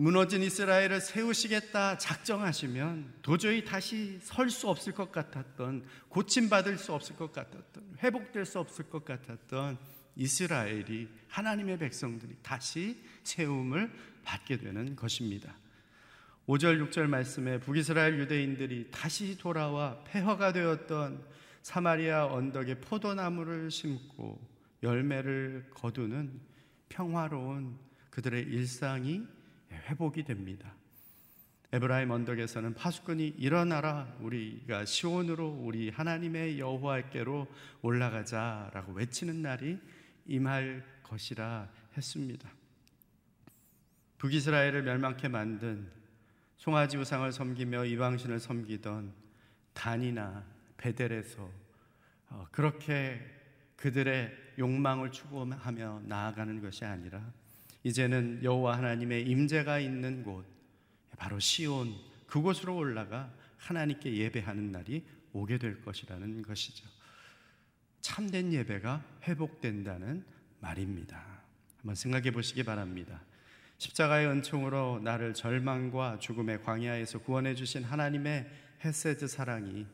무너진 0.00 0.42
이스라엘을 0.42 0.98
세우시겠다 0.98 1.98
작정하시면 1.98 3.16
도저히 3.20 3.62
다시 3.62 4.18
설 4.22 4.48
수 4.48 4.66
없을 4.66 4.94
것 4.94 5.12
같았던 5.12 5.84
고침받을 6.08 6.78
수 6.78 6.94
없을 6.94 7.16
것 7.16 7.30
같았던 7.32 7.98
회복될 8.02 8.46
수 8.46 8.58
없을 8.58 8.88
것 8.88 9.04
같았던 9.04 9.76
이스라엘이 10.16 11.06
하나님의 11.28 11.78
백성들이 11.78 12.38
다시 12.42 13.04
세움을 13.24 13.92
받게 14.24 14.56
되는 14.56 14.96
것입니다. 14.96 15.54
5절 16.46 16.88
6절 16.88 17.06
말씀에 17.06 17.60
북이스라엘 17.60 18.18
유대인들이 18.20 18.88
다시 18.90 19.36
돌아와 19.36 20.02
폐허가 20.04 20.54
되었던 20.54 21.22
사마리아 21.60 22.24
언덕에 22.24 22.80
포도나무를 22.80 23.70
심고 23.70 24.40
열매를 24.82 25.68
거두는 25.74 26.40
평화로운 26.88 27.76
그들의 28.08 28.44
일상이 28.44 29.26
회복이 29.80 30.24
됩니다. 30.24 30.74
에브라임 31.72 32.10
언덕에서는 32.10 32.74
파수꾼이 32.74 33.28
일어나라 33.38 34.12
우리가 34.20 34.84
시온으로 34.84 35.48
우리 35.62 35.90
하나님의 35.90 36.58
여호와께로 36.58 37.46
올라가자라고 37.82 38.92
외치는 38.92 39.40
날이 39.40 39.78
임할 40.26 40.84
것이라 41.04 41.68
했습니다. 41.96 42.50
북이스라엘을 44.18 44.82
멸망케 44.82 45.28
만든 45.28 45.90
송아지 46.56 46.98
우상을 46.98 47.30
섬기며 47.32 47.86
이방신을 47.86 48.40
섬기던 48.40 49.14
단이나 49.72 50.44
베델에서 50.76 51.48
어, 52.28 52.46
그렇게 52.50 53.20
그들의 53.76 54.30
욕망을 54.58 55.10
추구하며 55.10 56.02
나아가는 56.04 56.60
것이 56.60 56.84
아니라 56.84 57.32
이제는 57.82 58.40
여호와 58.42 58.76
하나님의 58.78 59.26
임재가 59.26 59.78
있는 59.78 60.22
곳 60.22 60.44
바로 61.16 61.38
시온 61.38 61.94
그곳으로 62.26 62.76
올라가 62.76 63.32
하나님께 63.56 64.16
예배하는 64.16 64.72
날이 64.72 65.04
오게 65.32 65.58
될 65.58 65.80
것이라는 65.82 66.42
것이죠. 66.42 66.86
참된 68.00 68.52
예배가 68.52 69.04
회복된다는 69.24 70.24
말입니다. 70.60 71.42
한번 71.78 71.94
생각해 71.94 72.30
보시기 72.30 72.62
바랍니다. 72.62 73.22
십자가의 73.78 74.28
은총으로 74.28 75.00
나를 75.02 75.32
절망과 75.32 76.18
죽음의 76.18 76.62
광야에서 76.62 77.20
구원해 77.20 77.54
주신 77.54 77.82
하나님의 77.82 78.50
헤세드 78.84 79.26
사랑이 79.26 79.86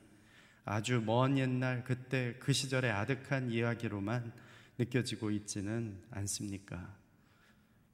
아주 0.65 1.01
먼 1.05 1.39
옛날 1.39 1.85
그때 1.85 2.35
그 2.41 2.53
시절의 2.53 2.91
아득한 2.91 3.51
이야기로만 3.53 4.33
느껴지고 4.79 5.31
있지는 5.31 6.03
않습니까? 6.11 7.06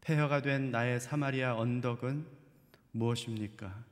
폐허가 0.02 0.42
된 0.42 0.72
나의 0.72 0.98
사마리아 0.98 1.56
언덕은 1.56 2.26
무엇입니까? 2.90 3.84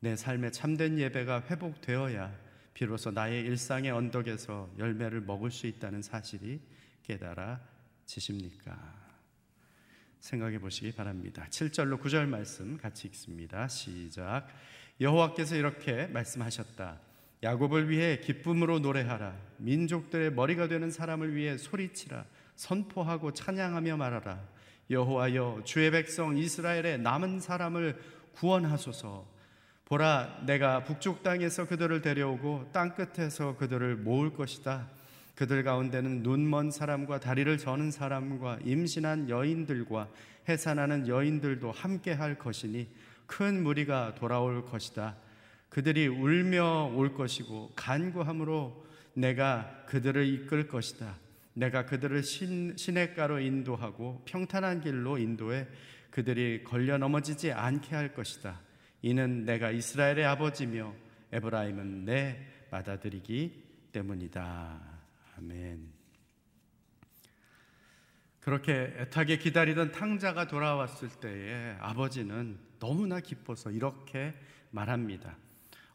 내 0.00 0.14
삶의 0.14 0.52
참된 0.52 0.98
예배가 0.98 1.44
회복되어야 1.48 2.30
비로소 2.74 3.10
나의 3.10 3.44
일상의 3.44 3.90
언덕에서 3.90 4.70
열매를 4.78 5.22
먹을 5.22 5.50
수 5.50 5.66
있다는 5.66 6.02
사실이 6.02 6.60
깨달아지십니까? 7.02 8.78
생각해 10.20 10.58
보시기 10.58 10.92
바랍니다. 10.92 11.46
7절로 11.48 11.98
9절 11.98 12.26
말씀 12.26 12.76
같이 12.76 13.08
읽습니다. 13.08 13.66
시작. 13.68 14.46
여호와께서 15.00 15.56
이렇게 15.56 16.08
말씀하셨다. 16.08 17.00
야곱을 17.42 17.88
위해 17.88 18.20
기쁨으로 18.20 18.80
노래하라. 18.80 19.34
민족들의 19.56 20.32
머리가 20.32 20.68
되는 20.68 20.90
사람을 20.90 21.34
위해 21.34 21.56
소리치라. 21.56 22.26
선포하고 22.54 23.32
찬양하며 23.32 23.96
말하라. 23.96 24.57
여호와여 24.90 25.62
주의 25.64 25.90
백성 25.90 26.36
이스라엘의 26.36 27.00
남은 27.00 27.40
사람을 27.40 28.00
구원하소서. 28.32 29.26
보라 29.84 30.42
내가 30.46 30.84
북쪽 30.84 31.22
땅에서 31.22 31.66
그들을 31.66 32.00
데려오고 32.02 32.70
땅 32.72 32.94
끝에서 32.94 33.56
그들을 33.56 33.96
모을 33.96 34.32
것이다. 34.32 34.88
그들 35.34 35.62
가운데는 35.62 36.22
눈먼 36.22 36.70
사람과 36.70 37.20
다리를 37.20 37.58
저는 37.58 37.90
사람과 37.90 38.58
임신한 38.64 39.28
여인들과 39.28 40.08
해산하는 40.48 41.06
여인들도 41.06 41.70
함께 41.70 42.12
할 42.12 42.38
것이니 42.38 42.88
큰 43.26 43.62
무리가 43.62 44.14
돌아올 44.14 44.64
것이다. 44.64 45.16
그들이 45.68 46.06
울며 46.08 46.92
올 46.94 47.14
것이고 47.14 47.72
간구함으로 47.76 48.84
내가 49.14 49.84
그들을 49.86 50.26
이끌 50.26 50.66
것이다. 50.66 51.14
내가 51.58 51.84
그들을 51.84 52.22
신, 52.22 52.76
시냇가로 52.76 53.40
인도하고 53.40 54.22
평탄한 54.26 54.80
길로 54.80 55.18
인도해 55.18 55.66
그들이 56.10 56.62
걸려 56.62 56.98
넘어지지 56.98 57.50
않게 57.50 57.96
할 57.96 58.14
것이다. 58.14 58.60
이는 59.02 59.44
내가 59.44 59.72
이스라엘의 59.72 60.24
아버지며 60.24 60.94
에브라임은 61.32 62.04
내 62.04 62.46
받아들이기 62.70 63.90
때문이다. 63.90 64.80
아멘. 65.36 65.92
그렇게 68.38 68.94
애타게 68.96 69.38
기다리던 69.38 69.90
탕자가 69.90 70.46
돌아왔을 70.46 71.08
때에 71.08 71.76
아버지는 71.80 72.56
너무나 72.78 73.18
기뻐서 73.18 73.72
이렇게 73.72 74.32
말합니다. 74.70 75.36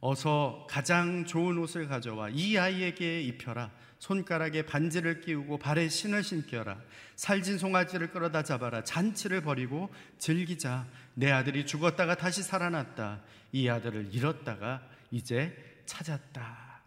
어서 0.02 0.68
가장 0.70 1.24
좋은 1.24 1.58
옷을 1.58 1.88
가져와 1.88 2.28
이 2.30 2.58
아이에게 2.58 3.22
입혀라. 3.22 3.72
손가락에 4.04 4.66
반지를 4.66 5.22
끼우고 5.22 5.60
발에 5.60 5.88
신을 5.88 6.24
신겨라. 6.24 6.78
살진 7.16 7.58
송아지를 7.58 8.12
끌어다 8.12 8.44
잡아라. 8.44 8.84
잔치를 8.84 9.40
벌이고 9.40 9.94
즐기자. 10.18 10.86
내 11.14 11.32
아들이 11.32 11.66
죽었다가 11.66 12.16
다시 12.16 12.44
살아났다. 12.44 13.22
이 13.54 13.70
아들을 13.70 14.10
잃었다가 14.14 14.86
이제 15.10 15.56
찾았다. 15.86 16.82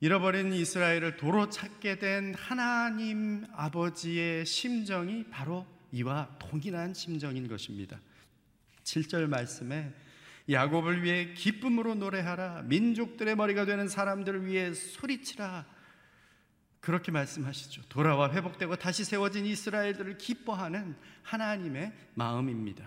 잃어버린 0.00 0.52
이스라엘을 0.52 1.16
도로 1.16 1.48
찾게 1.48 2.00
된 2.00 2.34
하나님 2.34 3.46
아버지의 3.54 4.44
심정이 4.44 5.26
바로 5.30 5.64
이와 5.92 6.38
동일한 6.40 6.92
심정인 6.92 7.46
것입니다. 7.46 8.00
7절 8.82 9.28
말씀에 9.28 9.92
야곱을 10.50 11.02
위해 11.02 11.34
기쁨으로 11.34 11.94
노래하라. 11.94 12.62
민족들의 12.66 13.36
머리가 13.36 13.64
되는 13.64 13.88
사람들을 13.88 14.46
위해 14.46 14.72
소리치라. 14.74 15.64
그렇게 16.80 17.12
말씀하시죠. 17.12 17.82
돌아와 17.88 18.32
회복되고 18.32 18.76
다시 18.76 19.04
세워진 19.04 19.46
이스라엘들을 19.46 20.18
기뻐하는 20.18 20.96
하나님의 21.22 21.92
마음입니다. 22.14 22.84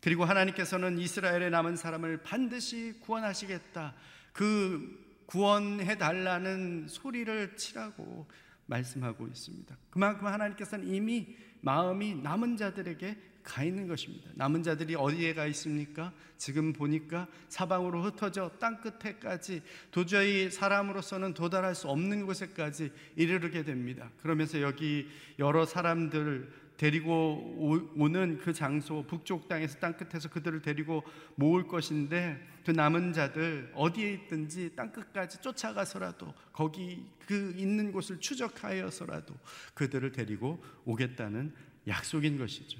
그리고 0.00 0.24
하나님께서는 0.24 0.98
이스라엘에 0.98 1.50
남은 1.50 1.76
사람을 1.76 2.22
반드시 2.22 2.94
구원하시겠다. 3.00 3.94
그 4.32 5.04
구원해 5.26 5.98
달라는 5.98 6.86
소리를 6.88 7.56
치라고 7.56 8.26
말씀하고 8.66 9.26
있습니다. 9.26 9.76
그만큼 9.90 10.26
하나님께서는 10.26 10.86
이미 10.86 11.36
마음이 11.60 12.16
남은 12.16 12.56
자들에게 12.56 13.16
가 13.42 13.62
있는 13.62 13.86
것입니다. 13.86 14.28
남은 14.34 14.64
자들이 14.64 14.96
어디에 14.96 15.32
가 15.32 15.46
있습니까? 15.46 16.12
지금 16.36 16.72
보니까 16.72 17.28
사방으로 17.48 18.02
흩어져 18.02 18.50
땅 18.58 18.80
끝에까지 18.80 19.62
도저히 19.92 20.50
사람으로서는 20.50 21.32
도달할 21.32 21.76
수 21.76 21.88
없는 21.88 22.26
곳에까지 22.26 22.90
이르게 23.14 23.62
됩니다. 23.62 24.10
그러면서 24.20 24.60
여기 24.60 25.08
여러 25.38 25.64
사람들 25.64 26.65
데리고 26.76 27.90
오는 27.96 28.38
그 28.38 28.52
장소 28.52 29.02
북쪽 29.06 29.48
땅에서 29.48 29.78
땅 29.78 29.96
끝에서 29.96 30.28
그들을 30.28 30.60
데리고 30.62 31.02
모을 31.34 31.66
것인데 31.66 32.38
그 32.64 32.70
남은 32.70 33.12
자들 33.12 33.72
어디에 33.74 34.12
있든지 34.12 34.74
땅 34.76 34.92
끝까지 34.92 35.40
쫓아가서라도 35.40 36.34
거기 36.52 37.06
그 37.26 37.54
있는 37.56 37.92
곳을 37.92 38.20
추적하여서라도 38.20 39.34
그들을 39.74 40.12
데리고 40.12 40.62
오겠다는 40.84 41.54
약속인 41.86 42.38
것이죠. 42.38 42.78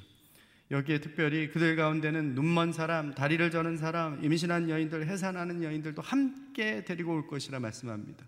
여기에 0.73 1.01
특별히 1.01 1.49
그들 1.49 1.77
가운데는 1.77 2.35
눈먼 2.35 2.73
사람, 2.73 3.15
다리를 3.15 3.51
저는 3.53 3.77
사람, 3.77 4.23
임신한 4.25 4.69
여인들, 4.69 5.07
해산하는 5.07 5.63
여인들도 5.63 6.03
함께 6.03 6.85
데리고 6.85 7.15
올 7.15 7.29
것이라 7.29 7.61
말씀합니다. 7.61 8.27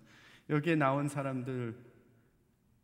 여기에 0.49 0.77
나온 0.77 1.09
사람들, 1.09 1.75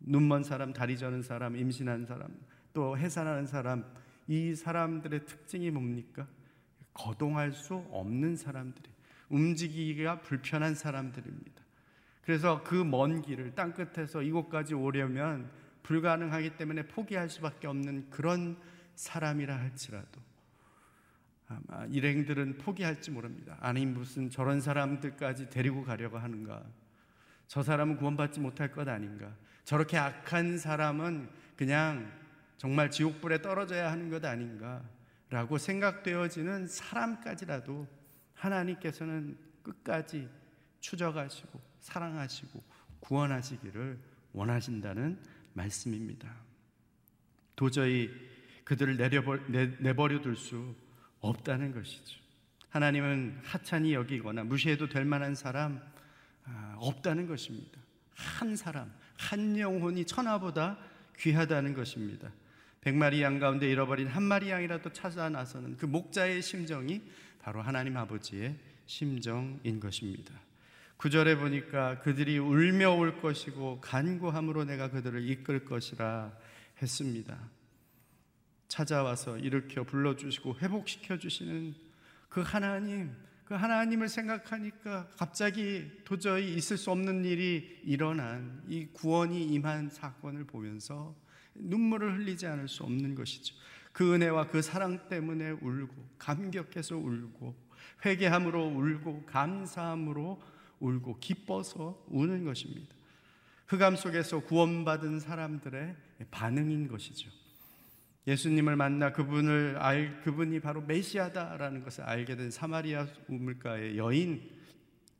눈먼 0.01 0.43
사람, 0.43 0.73
다리 0.73 0.99
저는 0.99 1.23
사람, 1.23 1.57
임신한 1.57 2.07
사람, 2.07 2.29
또 2.75 2.99
해산하는 2.99 3.47
사람, 3.47 3.85
이 4.27 4.55
사람들의 4.55 5.25
특징이 5.25 5.71
뭡니까? 5.71 6.27
거동할 6.93 7.53
수 7.53 7.75
없는 7.91 8.37
사람들이, 8.37 8.91
움직이기가 9.31 10.21
불편한 10.21 10.75
사람들입니다. 10.75 11.63
그래서 12.23 12.63
그 12.63 12.85
먼 12.85 13.23
길을 13.23 13.55
땅 13.55 13.73
끝에서 13.73 14.23
이곳까지 14.23 14.75
오려면 14.75 15.51
불가능하기 15.83 16.57
때문에 16.57 16.87
포기할 16.89 17.29
수밖에 17.29 17.67
없는 17.67 18.11
그런 18.11 18.57
사람이라 18.95 19.57
할지라도 19.57 20.21
아마 21.49 21.85
일행들은 21.87 22.59
포기할지 22.59 23.11
모릅니다. 23.11 23.57
아니 23.61 23.85
무슨 23.85 24.31
저런 24.31 24.61
사람들까지 24.61 25.51
데리고 25.51 25.85
가려고 25.85 26.17
하는가? 26.19 26.65
저 27.47 27.63
사람은 27.63 27.99
구원받지 27.99 28.41
못할 28.41 28.73
것 28.73 28.89
아닌가? 28.89 29.31
저렇게 29.65 29.99
악한 29.99 30.57
사람은 30.59 31.29
그냥 31.57 32.11
정말 32.65 32.91
지옥불에 32.91 33.43
떨어져야 33.43 33.93
하는 33.93 34.09
것 34.09 34.25
아닌가? 34.25 34.83
라고 35.29 35.59
생각되어지는 35.59 36.67
사람까지라도 36.67 37.87
하나님께서는 38.33 39.37
끝까지 39.63 40.31
추적하시고 40.81 41.61
사랑하시고 41.81 42.63
구원하시기를 43.01 43.99
원하신다는 44.33 45.21
말씀입니다. 45.53 46.35
도저히 47.55 48.11
그들을 48.65 48.97
내버려 49.81 50.23
둘 50.23 50.35
수 50.35 50.75
없다는 51.21 51.71
것이죠. 51.71 52.19
하나님은 52.71 53.41
하찮이 53.45 53.93
여기거나 53.93 54.43
무시해도 54.45 54.89
될 54.89 55.05
만한 55.05 55.35
사람 55.35 55.83
아, 56.47 56.77
없다는 56.79 57.27
것입니다. 57.27 57.79
한 58.15 58.57
사람, 58.57 58.91
한 59.19 59.59
영혼이 59.59 60.07
천하보다 60.07 60.79
귀하다는 61.19 61.75
것입니다. 61.75 62.33
백마리 62.85 63.23
양 63.23 63.39
가운데 63.39 63.69
잃어버린 63.71 64.07
한 64.09 64.23
마리 64.23 64.51
양이라도 64.51 64.93
찾아 64.93 65.31
나서는 65.31 65.79
그 65.79 65.87
목자의 65.87 66.43
심정이 66.43 67.01
바로 67.41 67.63
하나님 67.63 67.97
아버지의 67.97 68.57
심정인 68.85 69.81
것입니다. 69.81 70.35
구절에 70.99 71.37
보니까 71.37 71.99
그들이 72.01 72.39
울며 72.39 72.93
올 72.93 73.21
것이고 73.23 73.81
간구함으로 73.81 74.65
내가 74.65 74.91
그들을 74.91 75.27
이끌 75.29 75.65
것이라 75.65 76.37
했습니다. 76.83 77.39
찾아와서 78.69 79.39
일으켜 79.39 79.85
불러주시고 79.85 80.59
회복시켜 80.61 81.19
주시는 81.19 81.75
그 82.29 82.43
하나님, 82.43 83.15
그 83.47 83.55
하나님을 83.55 84.09
생각하니까 84.09 85.09
갑자기 85.17 85.91
도저히 86.05 86.55
있을 86.55 86.77
수 86.77 86.91
없는 86.91 87.25
일이 87.25 87.81
일어난 87.85 88.63
이 88.69 88.89
구원이 88.93 89.43
임한 89.43 89.89
사건을 89.89 90.45
보면서 90.45 91.15
눈물을 91.55 92.19
흘리지 92.19 92.47
않을 92.47 92.69
수 92.69 92.83
없는 92.83 93.15
것이죠. 93.15 93.55
그 93.93 94.15
은혜와 94.15 94.49
그 94.49 94.61
사랑 94.61 95.09
때문에 95.09 95.51
울고 95.51 95.95
감격해서 96.19 96.97
울고 96.97 97.55
회개함으로 98.05 98.67
울고 98.67 99.25
감사함으로 99.27 100.43
울고 100.81 101.19
기뻐서 101.21 102.05
우는 102.09 102.45
것입니다. 102.45 102.95
흑암 103.69 103.97
속에서 103.97 104.41
구원받은 104.41 105.21
사람들의 105.21 105.97
반응인 106.31 106.89
것이죠. 106.89 107.31
예수님을 108.27 108.77
만나 108.77 109.13
그분을 109.13 109.77
알 109.79 110.21
그분이 110.23 110.61
바로 110.61 110.81
메시아다라는 110.83 111.85
것을 111.85 112.05
알게 112.05 112.37
된 112.37 112.51
사마리아 112.51 113.07
우물가의 113.29 113.99
여인 113.99 114.51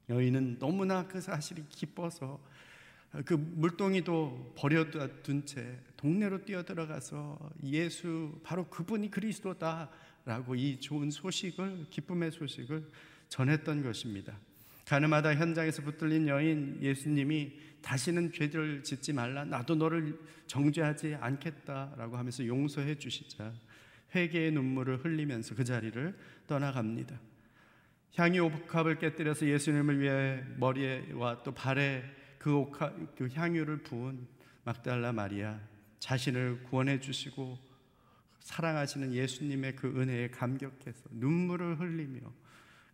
여인은 0.09 0.59
너무나 0.59 1.07
그 1.07 1.21
사실이 1.21 1.65
기뻐서 1.69 2.41
그 3.25 3.35
물동이도 3.35 4.55
버려둔 4.57 5.47
채 5.47 5.79
동네로 6.05 6.45
뛰어들어가서 6.45 7.39
예수 7.63 8.39
바로 8.45 8.69
그분이 8.69 9.11
그리스도다라고 9.11 10.55
이 10.55 10.79
좋은 10.79 11.11
소식을 11.11 11.87
기쁨의 11.89 12.31
소식을 12.31 12.91
전했던 13.31 13.83
것입니다. 13.83 14.37
가늠하다 14.85 15.37
현장에서 15.37 15.81
붙들린 15.81 16.29
여인 16.29 16.79
예수님이 16.83 17.55
다시는 17.81 18.33
죄를 18.33 18.83
짓지 18.83 19.15
말라. 19.15 19.47
나도 19.47 19.77
너를 19.77 20.21
정죄하지 20.47 21.15
않겠다라고 21.15 22.19
하면서 22.19 22.47
용서해 22.47 22.99
주시자 22.99 23.55
회개의 24.15 24.53
눈물을 24.53 25.03
흘리면서 25.03 25.55
그 25.55 25.65
자리를 25.65 26.15
떠나갑니다. 26.47 27.19
향유 28.15 28.45
옥합을 28.45 28.99
깨뜨려서 28.99 29.47
예수님을 29.47 30.01
위해 30.01 30.45
머리와 30.59 31.43
또 31.43 31.55
발에 31.55 32.05
그, 32.39 32.55
옥합, 32.55 33.17
그 33.17 33.31
향유를 33.33 33.79
부은 33.85 34.27
막달라 34.65 35.11
마리아 35.11 35.59
자신을 35.99 36.65
구원해 36.65 37.01
주시고 37.01 37.59
사랑하시는 38.41 39.15
예수님의 39.15 39.77
그 39.77 39.89
은혜에 39.89 40.31
감격해서 40.31 41.05
눈물을 41.11 41.81
흘리며 41.81 42.21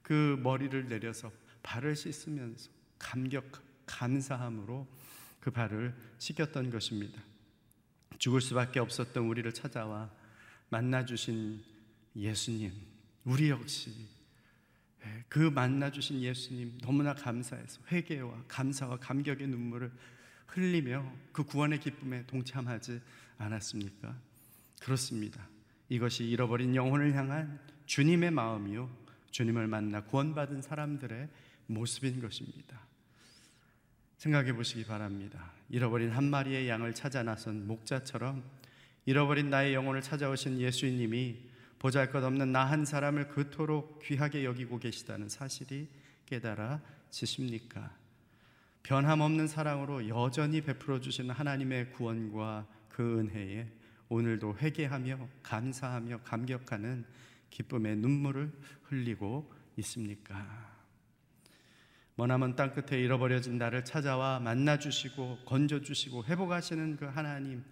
그 0.02 0.38
머리를 0.42 0.88
내려서 0.88 1.32
발을 1.62 1.96
씻으면서 1.96 2.70
감격, 2.98 3.62
감사함으로 3.86 4.86
그 5.40 5.50
발을 5.50 5.94
씻겼던 6.18 6.70
것입니다. 6.70 7.20
죽을 8.18 8.40
수밖에 8.40 8.78
없었던 8.78 9.24
우리를 9.24 9.52
찾아와 9.52 10.10
만나 10.68 11.04
주신 11.04 11.62
예수님, 12.14 12.72
우리 13.24 13.50
역시 13.50 13.92
그 15.28 15.38
만나 15.38 15.90
주신 15.90 16.20
예수님 16.20 16.78
너무나 16.82 17.14
감사해서 17.14 17.80
회개와 17.90 18.44
감사와 18.46 18.98
감격의 18.98 19.48
눈물을 19.48 19.90
흘리며 20.50 21.04
그 21.32 21.44
구원의 21.44 21.80
기쁨에 21.80 22.26
동참하지 22.26 23.00
않았습니까? 23.38 24.16
그렇습니다. 24.80 25.46
이것이 25.88 26.24
잃어버린 26.24 26.74
영혼을 26.74 27.14
향한 27.14 27.58
주님의 27.86 28.30
마음이요. 28.30 28.90
주님을 29.30 29.66
만나 29.66 30.02
구원받은 30.02 30.62
사람들의 30.62 31.28
모습인 31.66 32.20
것입니다. 32.20 32.80
생각해 34.18 34.52
보시기 34.52 34.84
바랍니다. 34.84 35.52
잃어버린 35.68 36.10
한 36.10 36.24
마리의 36.24 36.68
양을 36.68 36.94
찾아 36.94 37.22
나선 37.22 37.66
목자처럼 37.66 38.44
잃어버린 39.06 39.50
나의 39.50 39.72
영혼을 39.74 40.02
찾아오신 40.02 40.60
예수님이 40.60 41.48
보잘 41.78 42.10
것 42.10 42.22
없는 42.22 42.52
나 42.52 42.66
한 42.66 42.84
사람을 42.84 43.28
그토록 43.28 44.00
귀하게 44.02 44.44
여기고 44.44 44.78
계시다는 44.78 45.28
사실이 45.28 45.88
깨달아지십니까? 46.26 47.99
변함없는 48.82 49.46
사랑으로 49.46 50.08
여전히 50.08 50.60
베풀어 50.62 51.00
주시는 51.00 51.34
하나님의 51.34 51.92
구원과 51.92 52.66
그 52.88 53.20
은혜에 53.20 53.68
오늘도 54.08 54.56
회개하며 54.58 55.28
감사하며 55.42 56.20
감격하는 56.24 57.04
기쁨의 57.50 57.96
눈물을 57.96 58.52
흘리고 58.84 59.52
있습니까? 59.76 60.70
머나먼 62.16 62.56
땅 62.56 62.74
끝에 62.74 63.00
잃어버려진 63.00 63.56
나를 63.56 63.84
찾아와 63.84 64.40
만나 64.40 64.78
주시고 64.78 65.38
건져 65.46 65.80
주시고 65.80 66.24
회복하시는 66.24 66.96
그 66.96 67.06
하나님, 67.06 67.64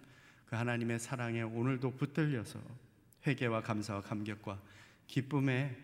그 0.45 0.55
하나님의 0.55 0.99
사랑에 0.99 1.41
오늘도 1.41 1.97
붙들려서 1.97 2.59
회개와 3.27 3.61
감사와 3.61 4.01
감격과 4.01 4.59
기쁨의 5.07 5.77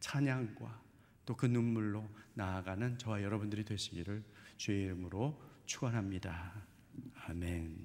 찬양과 0.00 0.81
또 1.24 1.34
그 1.36 1.46
눈물로 1.46 2.08
나아가는 2.34 2.98
저와 2.98 3.22
여러분들이 3.22 3.64
되시기를 3.64 4.22
주의 4.56 4.84
이름으로 4.84 5.40
축원합니다. 5.66 6.52
아멘. 7.26 7.76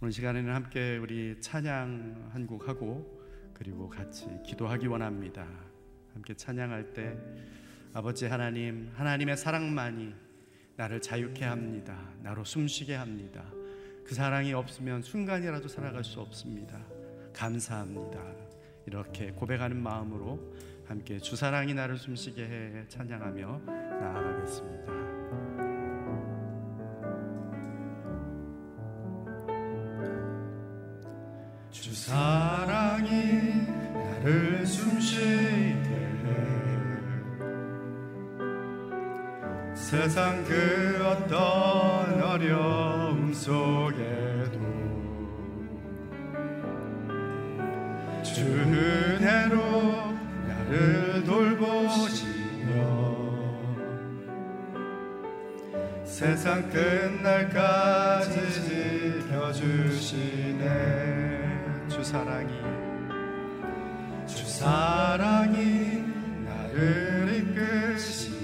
오늘 0.00 0.12
시간에는 0.12 0.52
함께 0.54 0.98
우리 0.98 1.40
찬양 1.40 2.30
한 2.32 2.46
곡 2.46 2.68
하고 2.68 3.24
그리고 3.54 3.88
같이 3.88 4.26
기도하기 4.44 4.86
원합니다. 4.86 5.46
함께 6.12 6.34
찬양할 6.34 6.92
때 6.92 7.18
아버지 7.92 8.26
하나님, 8.26 8.92
하나님의 8.94 9.36
사랑만이 9.36 10.14
나를 10.76 11.00
자유케 11.00 11.44
합니다. 11.44 12.10
나로 12.22 12.44
숨쉬게 12.44 12.94
합니다. 12.94 13.44
그 14.04 14.14
사랑이 14.14 14.52
없으면 14.52 15.02
순간이라도 15.02 15.68
살아갈 15.68 16.04
수 16.04 16.20
없습니다. 16.20 16.84
감사합니다. 17.32 18.22
이렇게 18.86 19.32
고백하는 19.32 19.82
마음으로 19.82 20.54
함께 20.88 21.18
주 21.18 21.34
사랑이 21.34 21.74
나를 21.74 21.96
숨쉬게 21.96 22.42
해 22.44 22.88
찬양하며 22.88 23.60
나아가겠습니다. 23.66 24.92
주 31.70 31.94
사랑이 31.94 33.66
나를 33.92 34.64
숨쉬게 34.64 35.90
해 35.90 36.26
세상 39.74 40.44
그 40.44 41.04
어떤 41.04 42.22
어려움 42.22 43.34
속에도 43.34 44.60
주 48.22 48.42
은혜로 48.42 49.95
나를 50.66 51.24
돌보시며 51.24 52.74
세상 56.04 56.68
끝날까지 56.70 58.30
지켜주시네. 59.28 60.66
주 61.88 62.02
사랑이 62.02 62.52
주 64.26 64.44
사랑이 64.44 66.04
나를 66.44 67.32
이끄시네. 67.36 68.36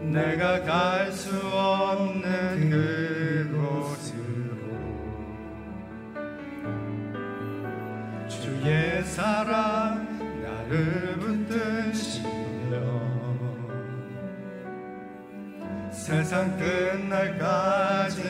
내가 0.00 0.62
갈 0.62 1.12
수 1.12 1.30
없는 1.46 2.70
그 2.70 3.15
사랑 9.16 10.04
나를 10.42 11.16
붙드시며 11.18 12.26
세상 15.90 16.54
끝날까지 16.58 18.20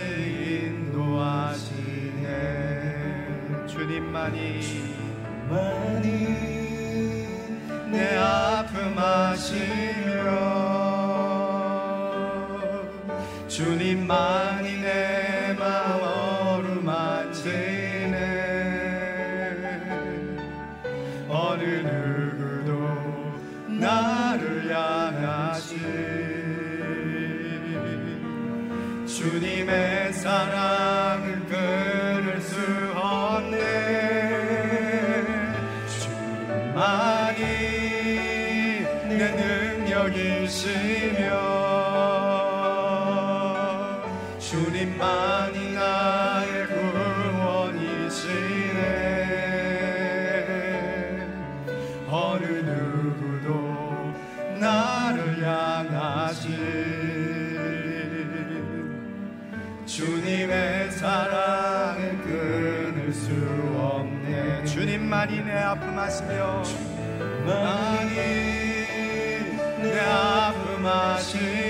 인도하시네. 0.94 2.26
주님만이 3.66 4.60
많이 5.50 6.08
내 7.90 8.16
아픔 8.16 8.96
아시며 8.96 10.14
주님만이 13.48 14.65
아픔 65.76 65.98
아시며 65.98 66.62
주님만이 66.62 68.14
내 69.82 70.00
아픔 70.00 70.86
아시며 70.86 71.65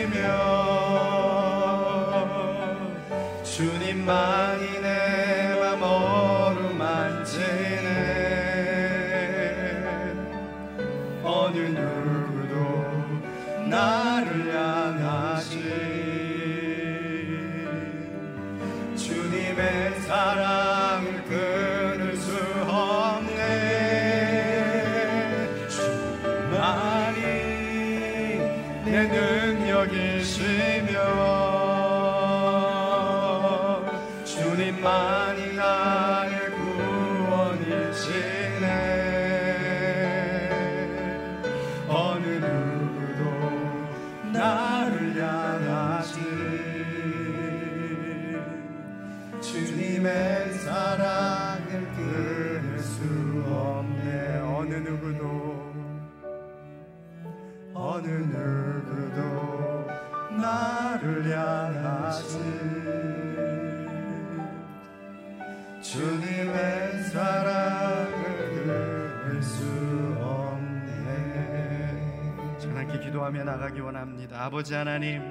전하게 72.97 73.01
기도하며 73.01 73.45
나가기 73.45 73.81
원합니다. 73.81 74.45
아버지 74.45 74.75
하나님 74.75 75.23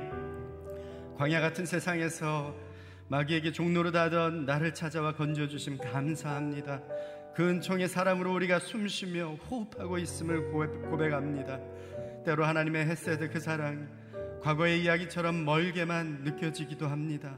광야 1.17 1.41
같은 1.41 1.65
세상에서 1.65 2.55
마귀에게 3.07 3.51
종노릇하던 3.51 4.45
나를 4.45 4.73
찾아와 4.73 5.13
건져주심 5.13 5.77
감사합니다. 5.77 6.81
그 7.35 7.47
은총의 7.47 7.87
사람으로 7.87 8.33
우리가 8.33 8.59
숨쉬며 8.59 9.35
호흡하고 9.49 9.97
있음을 9.97 10.51
고백합니다. 10.89 11.59
때로 12.23 12.45
하나님의 12.45 12.85
햇세드 12.85 13.29
그 13.29 13.39
사랑 13.39 13.89
과거의 14.41 14.83
이야기처럼 14.83 15.45
멀게만 15.45 16.23
느껴지기도 16.23 16.87
합니다. 16.87 17.35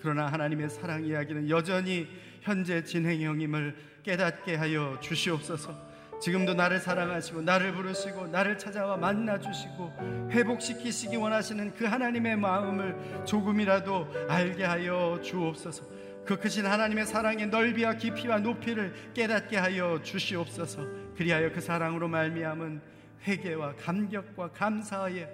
그러나 0.00 0.26
하나님의 0.26 0.70
사랑 0.70 1.04
이야기는 1.04 1.48
여전히 1.50 2.08
현재 2.40 2.84
진행형임을 2.84 3.76
깨닫게 4.02 4.54
하여 4.56 4.98
주시옵소서. 5.00 5.91
지금도 6.22 6.54
나를 6.54 6.78
사랑하시고 6.78 7.42
나를 7.42 7.72
부르시고 7.72 8.28
나를 8.28 8.56
찾아와 8.56 8.96
만나 8.96 9.40
주시고 9.40 10.28
회복시키시기 10.30 11.16
원하시는 11.16 11.74
그 11.74 11.84
하나님의 11.84 12.36
마음을 12.36 13.24
조금이라도 13.24 14.06
알게 14.28 14.62
하여 14.62 15.18
주옵소서. 15.20 15.84
그 16.24 16.38
크신 16.38 16.64
하나님의 16.64 17.06
사랑의 17.06 17.48
넓이와 17.48 17.94
깊이와 17.94 18.38
높이를 18.38 18.94
깨닫게 19.14 19.56
하여 19.56 20.00
주시옵소서. 20.00 20.86
그리하여 21.16 21.50
그 21.50 21.60
사랑으로 21.60 22.06
말미암은 22.06 22.80
회개와 23.26 23.74
감격과 23.74 24.52
감사의 24.52 25.28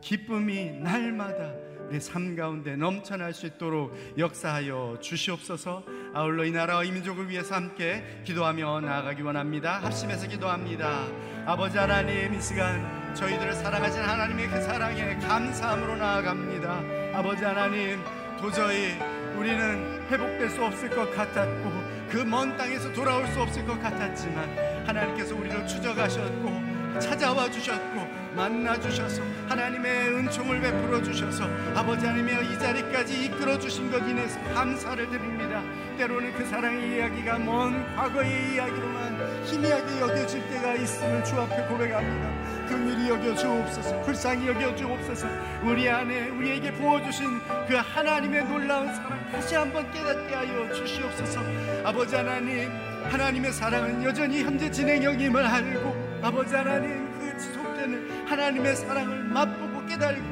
기쁨이 0.00 0.72
날마다 0.80 1.52
우리 1.88 2.00
삶 2.00 2.34
가운데 2.34 2.76
넘쳐날 2.76 3.32
수 3.32 3.46
있도록 3.46 3.94
역사하여 4.18 4.98
주시옵소서. 5.00 5.84
아울러 6.14 6.44
이 6.44 6.50
나라와 6.50 6.82
이 6.84 6.90
민족을 6.90 7.28
위해서 7.28 7.54
함께 7.54 8.04
기도하며 8.24 8.80
나아가기 8.80 9.22
원합니다. 9.22 9.78
합심해서 9.78 10.26
기도합니다. 10.28 11.06
아버지 11.46 11.78
하나님 11.78 12.34
이 12.34 12.40
시간 12.40 13.14
저희들을 13.14 13.52
사랑하신 13.52 14.02
하나님의 14.02 14.48
그 14.48 14.60
사랑에 14.62 15.16
감사함으로 15.18 15.96
나아갑니다. 15.96 17.18
아버지 17.18 17.44
하나님 17.44 18.00
도저히 18.40 18.94
우리는 19.36 20.02
회복될 20.10 20.50
수 20.50 20.64
없을 20.64 20.88
것 20.90 21.14
같았고 21.14 21.94
그 22.08 22.24
먼 22.24 22.56
땅에서 22.56 22.92
돌아올 22.92 23.26
수 23.28 23.40
없을 23.40 23.64
것 23.66 23.80
같았지만 23.80 24.86
하나님께서 24.86 25.34
우리를 25.34 25.66
추적하셨고 25.66 26.73
찾아와 27.00 27.50
주셨고 27.50 28.06
만나 28.34 28.78
주셔서 28.78 29.22
하나님의 29.48 30.08
은총을 30.08 30.60
베풀어 30.60 31.02
주셔서 31.02 31.44
아버지 31.74 32.04
하나님의 32.06 32.52
이 32.52 32.58
자리까지 32.58 33.24
이끌어 33.26 33.58
주신 33.58 33.90
것 33.90 33.98
인해서 34.08 34.40
감사를 34.54 35.08
드립니다. 35.08 35.62
때로는 35.96 36.32
그 36.34 36.44
사랑의 36.46 36.96
이야기가 36.96 37.38
먼 37.38 37.84
과거의 37.94 38.54
이야기로만 38.54 39.44
희미하게 39.44 40.00
여겨질 40.00 40.48
때가 40.50 40.74
있음을 40.74 41.24
주 41.24 41.40
앞에 41.40 41.66
고백합니다. 41.68 42.54
그 42.66 42.74
긍휼히 42.74 43.08
여겨 43.08 43.34
주옵소서 43.34 44.00
불쌍히 44.02 44.48
여겨 44.48 44.74
주옵소서 44.74 45.28
우리 45.62 45.88
안에 45.88 46.30
우리에게 46.30 46.72
부어주신 46.72 47.40
그 47.68 47.74
하나님의 47.74 48.44
놀라운 48.44 48.92
사랑 48.94 49.30
다시 49.30 49.54
한번 49.54 49.90
깨닫게 49.92 50.34
하여 50.34 50.72
주시옵소서 50.72 51.40
아버지 51.84 52.16
하나님 52.16 52.70
하나님의 53.04 53.52
사랑은 53.52 54.02
여전히 54.02 54.42
현재 54.42 54.70
진행형임을 54.70 55.44
알고 55.44 56.03
아버지 56.24 56.54
하나님 56.54 57.06
그 57.18 57.38
지속되는 57.38 58.26
하나님의 58.26 58.76
사랑을 58.76 59.24
맛보고 59.24 59.84
깨달고 59.84 60.22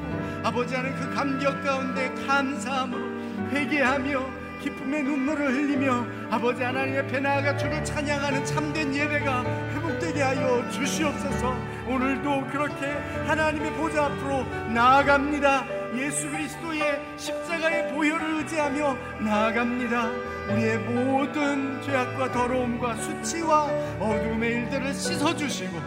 아버지 0.43 0.74
하나님 0.74 0.99
그 0.99 1.14
감격 1.14 1.62
가운데 1.62 2.09
감사함으로 2.26 3.51
회개하며 3.51 4.43
기쁨의 4.62 5.03
눈물을 5.03 5.53
흘리며 5.53 6.07
아버지 6.30 6.62
하나님의 6.62 7.09
배 7.09 7.20
나아가 7.20 7.55
주를 7.59 7.84
찬양하는 7.84 8.43
참된 8.47 8.95
예배가 8.95 9.45
회복되게 9.74 10.22
하여 10.22 10.66
주시옵소서. 10.70 11.55
오늘도 11.86 12.47
그렇게 12.47 12.86
하나님의 13.26 13.72
보좌 13.72 14.07
앞으로 14.07 14.45
나아갑니다 14.72 15.82
예수 15.97 16.30
그리스도의 16.30 17.01
십자가의 17.16 17.93
보혈을 17.93 18.38
의지하며 18.38 18.97
나아갑니다. 19.20 20.11
우리의 20.51 20.78
모든 20.78 21.80
죄악과 21.82 22.32
더러움과 22.32 22.97
수치와 22.97 23.66
어둠의 24.01 24.51
일들을 24.51 24.95
씻어주시고 24.95 25.78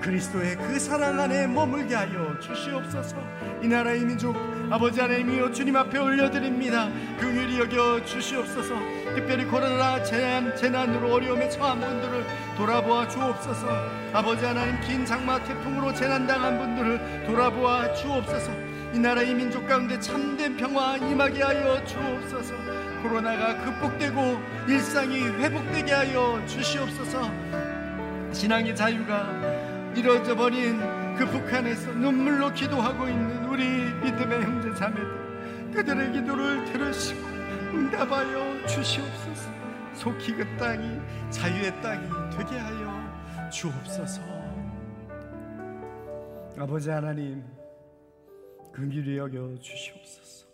그리스도의 0.00 0.56
그 0.56 0.78
사랑 0.78 1.18
안에 1.18 1.46
머물게 1.46 1.94
하여 1.94 2.38
주시옵소서. 2.38 3.16
이 3.62 3.66
나라의 3.66 4.04
민족 4.04 4.36
아버지 4.70 5.00
하나님이여 5.00 5.50
주님 5.52 5.74
앞에 5.74 5.98
올려드립니다. 5.98 6.88
긍휼히 7.18 7.58
여겨 7.58 8.04
주시옵소서. 8.04 8.74
특별히 9.14 9.44
코로나 9.46 10.02
재난, 10.02 10.54
재난으로 10.54 11.14
어려움에 11.14 11.48
처한 11.48 11.80
분들을 11.80 12.24
돌아보아 12.56 13.08
주옵소서. 13.08 13.66
아버지 14.12 14.44
하나님 14.44 14.80
긴 14.82 15.04
장마 15.04 15.42
태풍으로 15.42 15.94
재난당한 15.94 16.58
분들을 16.58 17.24
돌아보아 17.26 17.92
주옵소서 17.94 18.75
이 18.96 18.98
나라의 18.98 19.34
민족 19.34 19.66
가운데 19.66 20.00
참된 20.00 20.56
평화 20.56 20.96
임하게 20.96 21.42
하여 21.42 21.84
주옵소서. 21.84 22.54
코로나가 23.02 23.54
극복되고 23.62 24.40
일상이 24.66 25.22
회복되게 25.22 25.92
하여 25.92 26.42
주시옵소서. 26.46 27.30
신앙의 28.32 28.74
자유가 28.74 29.28
이루어져 29.94 30.34
버린 30.34 30.80
그 31.14 31.26
북한에서 31.26 31.92
눈물로 31.92 32.54
기도하고 32.54 33.06
있는 33.06 33.44
우리 33.44 33.66
믿음의 34.02 34.42
형제 34.42 34.74
자매들 34.74 35.72
그들의 35.74 36.12
기도를 36.12 36.64
들으시고 36.64 37.20
응답하여 37.74 38.66
주시옵소서. 38.66 39.50
속히 39.92 40.36
그 40.36 40.56
땅이 40.56 40.98
자유의 41.28 41.82
땅이 41.82 42.08
되게 42.34 42.56
하여 42.56 43.50
주옵소서. 43.50 44.22
아버지 46.58 46.88
하나님 46.88 47.44
긍휼히 48.76 49.16
여겨 49.16 49.58
주시옵소서. 49.58 50.46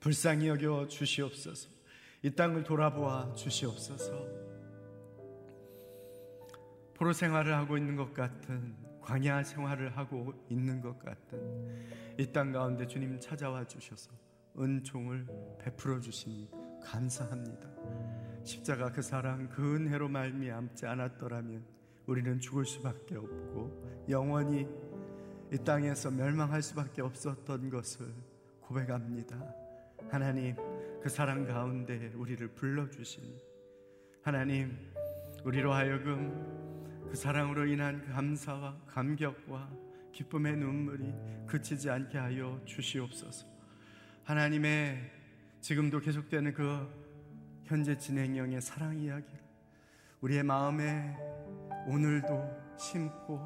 불쌍히 0.00 0.48
여겨 0.48 0.88
주시옵소서. 0.88 1.68
이 2.22 2.30
땅을 2.30 2.64
돌아보아 2.64 3.34
주시옵소서. 3.34 4.26
포로 6.94 7.12
생활을 7.12 7.54
하고 7.54 7.76
있는 7.76 7.94
것 7.94 8.14
같은 8.14 8.74
광야 9.02 9.44
생활을 9.44 9.94
하고 9.94 10.32
있는 10.48 10.80
것 10.80 10.98
같은 10.98 11.84
이 12.18 12.32
땅 12.32 12.50
가운데 12.50 12.86
주님 12.86 13.20
찾아와 13.20 13.66
주셔서 13.66 14.10
은총을 14.58 15.26
베풀어 15.58 16.00
주시니 16.00 16.48
감사합니다. 16.82 17.68
십자가 18.42 18.90
그 18.90 19.02
사랑 19.02 19.50
그 19.50 19.76
은혜로 19.76 20.08
말미암지 20.08 20.86
않았더라면 20.86 21.62
우리는 22.06 22.40
죽을 22.40 22.64
수밖에 22.64 23.16
없고 23.16 24.06
영원히 24.08 24.66
이 25.56 25.64
땅에서 25.64 26.10
멸망할 26.10 26.60
수밖에 26.60 27.00
없었던 27.00 27.70
것을 27.70 28.12
고백합니다. 28.60 29.42
하나님 30.10 30.54
그 31.02 31.08
사랑 31.08 31.46
가운데 31.46 32.12
우리를 32.14 32.46
불러 32.48 32.90
주시니 32.90 33.42
하나님 34.20 34.76
우리로 35.44 35.72
하여금 35.72 37.08
그 37.08 37.16
사랑으로 37.16 37.64
인한 37.64 38.04
감사와 38.12 38.76
감격과 38.86 39.72
기쁨의 40.12 40.58
눈물이 40.58 41.14
그치지 41.46 41.88
않게 41.88 42.18
하여 42.18 42.60
주시옵소서. 42.66 43.46
하나님의 44.24 45.10
지금도 45.62 46.00
계속되는 46.00 46.52
그 46.52 46.86
현재 47.64 47.96
진행형의 47.96 48.60
사랑 48.60 48.98
이야기를 48.98 49.40
우리의 50.20 50.42
마음에 50.42 51.16
오늘도 51.86 52.76
심고 52.78 53.40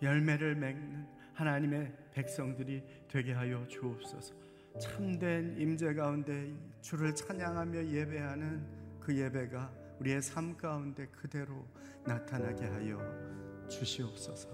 열매를 0.00 0.54
맺는 0.54 1.17
하나님의 1.38 1.94
백성들이 2.10 2.82
되게 3.06 3.32
하여 3.32 3.64
주옵소서. 3.68 4.34
참된 4.80 5.56
임재 5.56 5.94
가운데 5.94 6.52
주를 6.80 7.14
찬양하며 7.14 7.86
예배하는 7.86 8.98
그 8.98 9.16
예배가 9.16 9.72
우리의 10.00 10.20
삶 10.20 10.56
가운데 10.56 11.06
그대로 11.06 11.64
나타나게 12.04 12.64
하여 12.66 13.68
주시옵소서. 13.68 14.48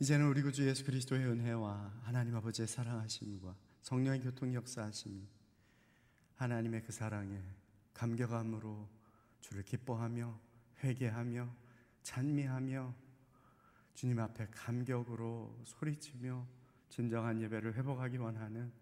이제는 0.00 0.26
우리 0.26 0.42
구주 0.42 0.66
예수 0.66 0.84
그리스도의 0.84 1.26
은혜와 1.26 2.00
하나님 2.02 2.34
아버지의 2.34 2.66
사랑하심과 2.66 3.54
성령의 3.82 4.22
교통 4.22 4.52
역사하심이 4.54 5.24
하나님의 6.34 6.82
그 6.82 6.90
사랑에 6.90 7.40
감격함으로 7.92 8.88
주를 9.40 9.62
기뻐하며 9.62 10.36
회개하며 10.82 11.48
찬미하며 12.02 13.03
주님 13.94 14.18
앞에 14.18 14.48
감격으로 14.50 15.58
소리치며 15.64 16.46
진정한 16.88 17.40
예배를 17.40 17.74
회복하기 17.74 18.18
원하는 18.18 18.72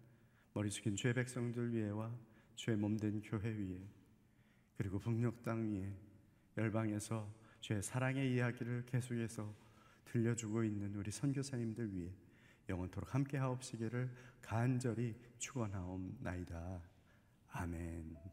머리 0.53 0.69
숙인 0.69 0.95
주의 0.95 1.13
백성들 1.13 1.73
위에와 1.73 2.11
주의 2.55 2.77
몸된 2.77 3.21
교회 3.21 3.49
위에 3.49 3.79
그리고 4.77 4.99
북녘 4.99 5.43
땅 5.43 5.71
위에 5.71 5.91
열방에서 6.57 7.31
주의 7.61 7.81
사랑의 7.81 8.33
이야기를 8.33 8.85
계속해서 8.85 9.53
들려주고 10.05 10.63
있는 10.63 10.93
우리 10.95 11.11
선교사님들 11.11 11.93
위해 11.95 12.11
영원토록 12.69 13.13
함께 13.13 13.37
하옵시기를 13.37 14.09
간절히 14.41 15.15
축원하옵나이다. 15.39 16.81
아멘. 17.49 18.32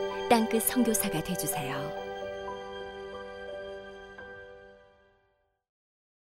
땅끝 0.31 0.63
선교사가 0.63 1.21
되주세요. 1.21 2.00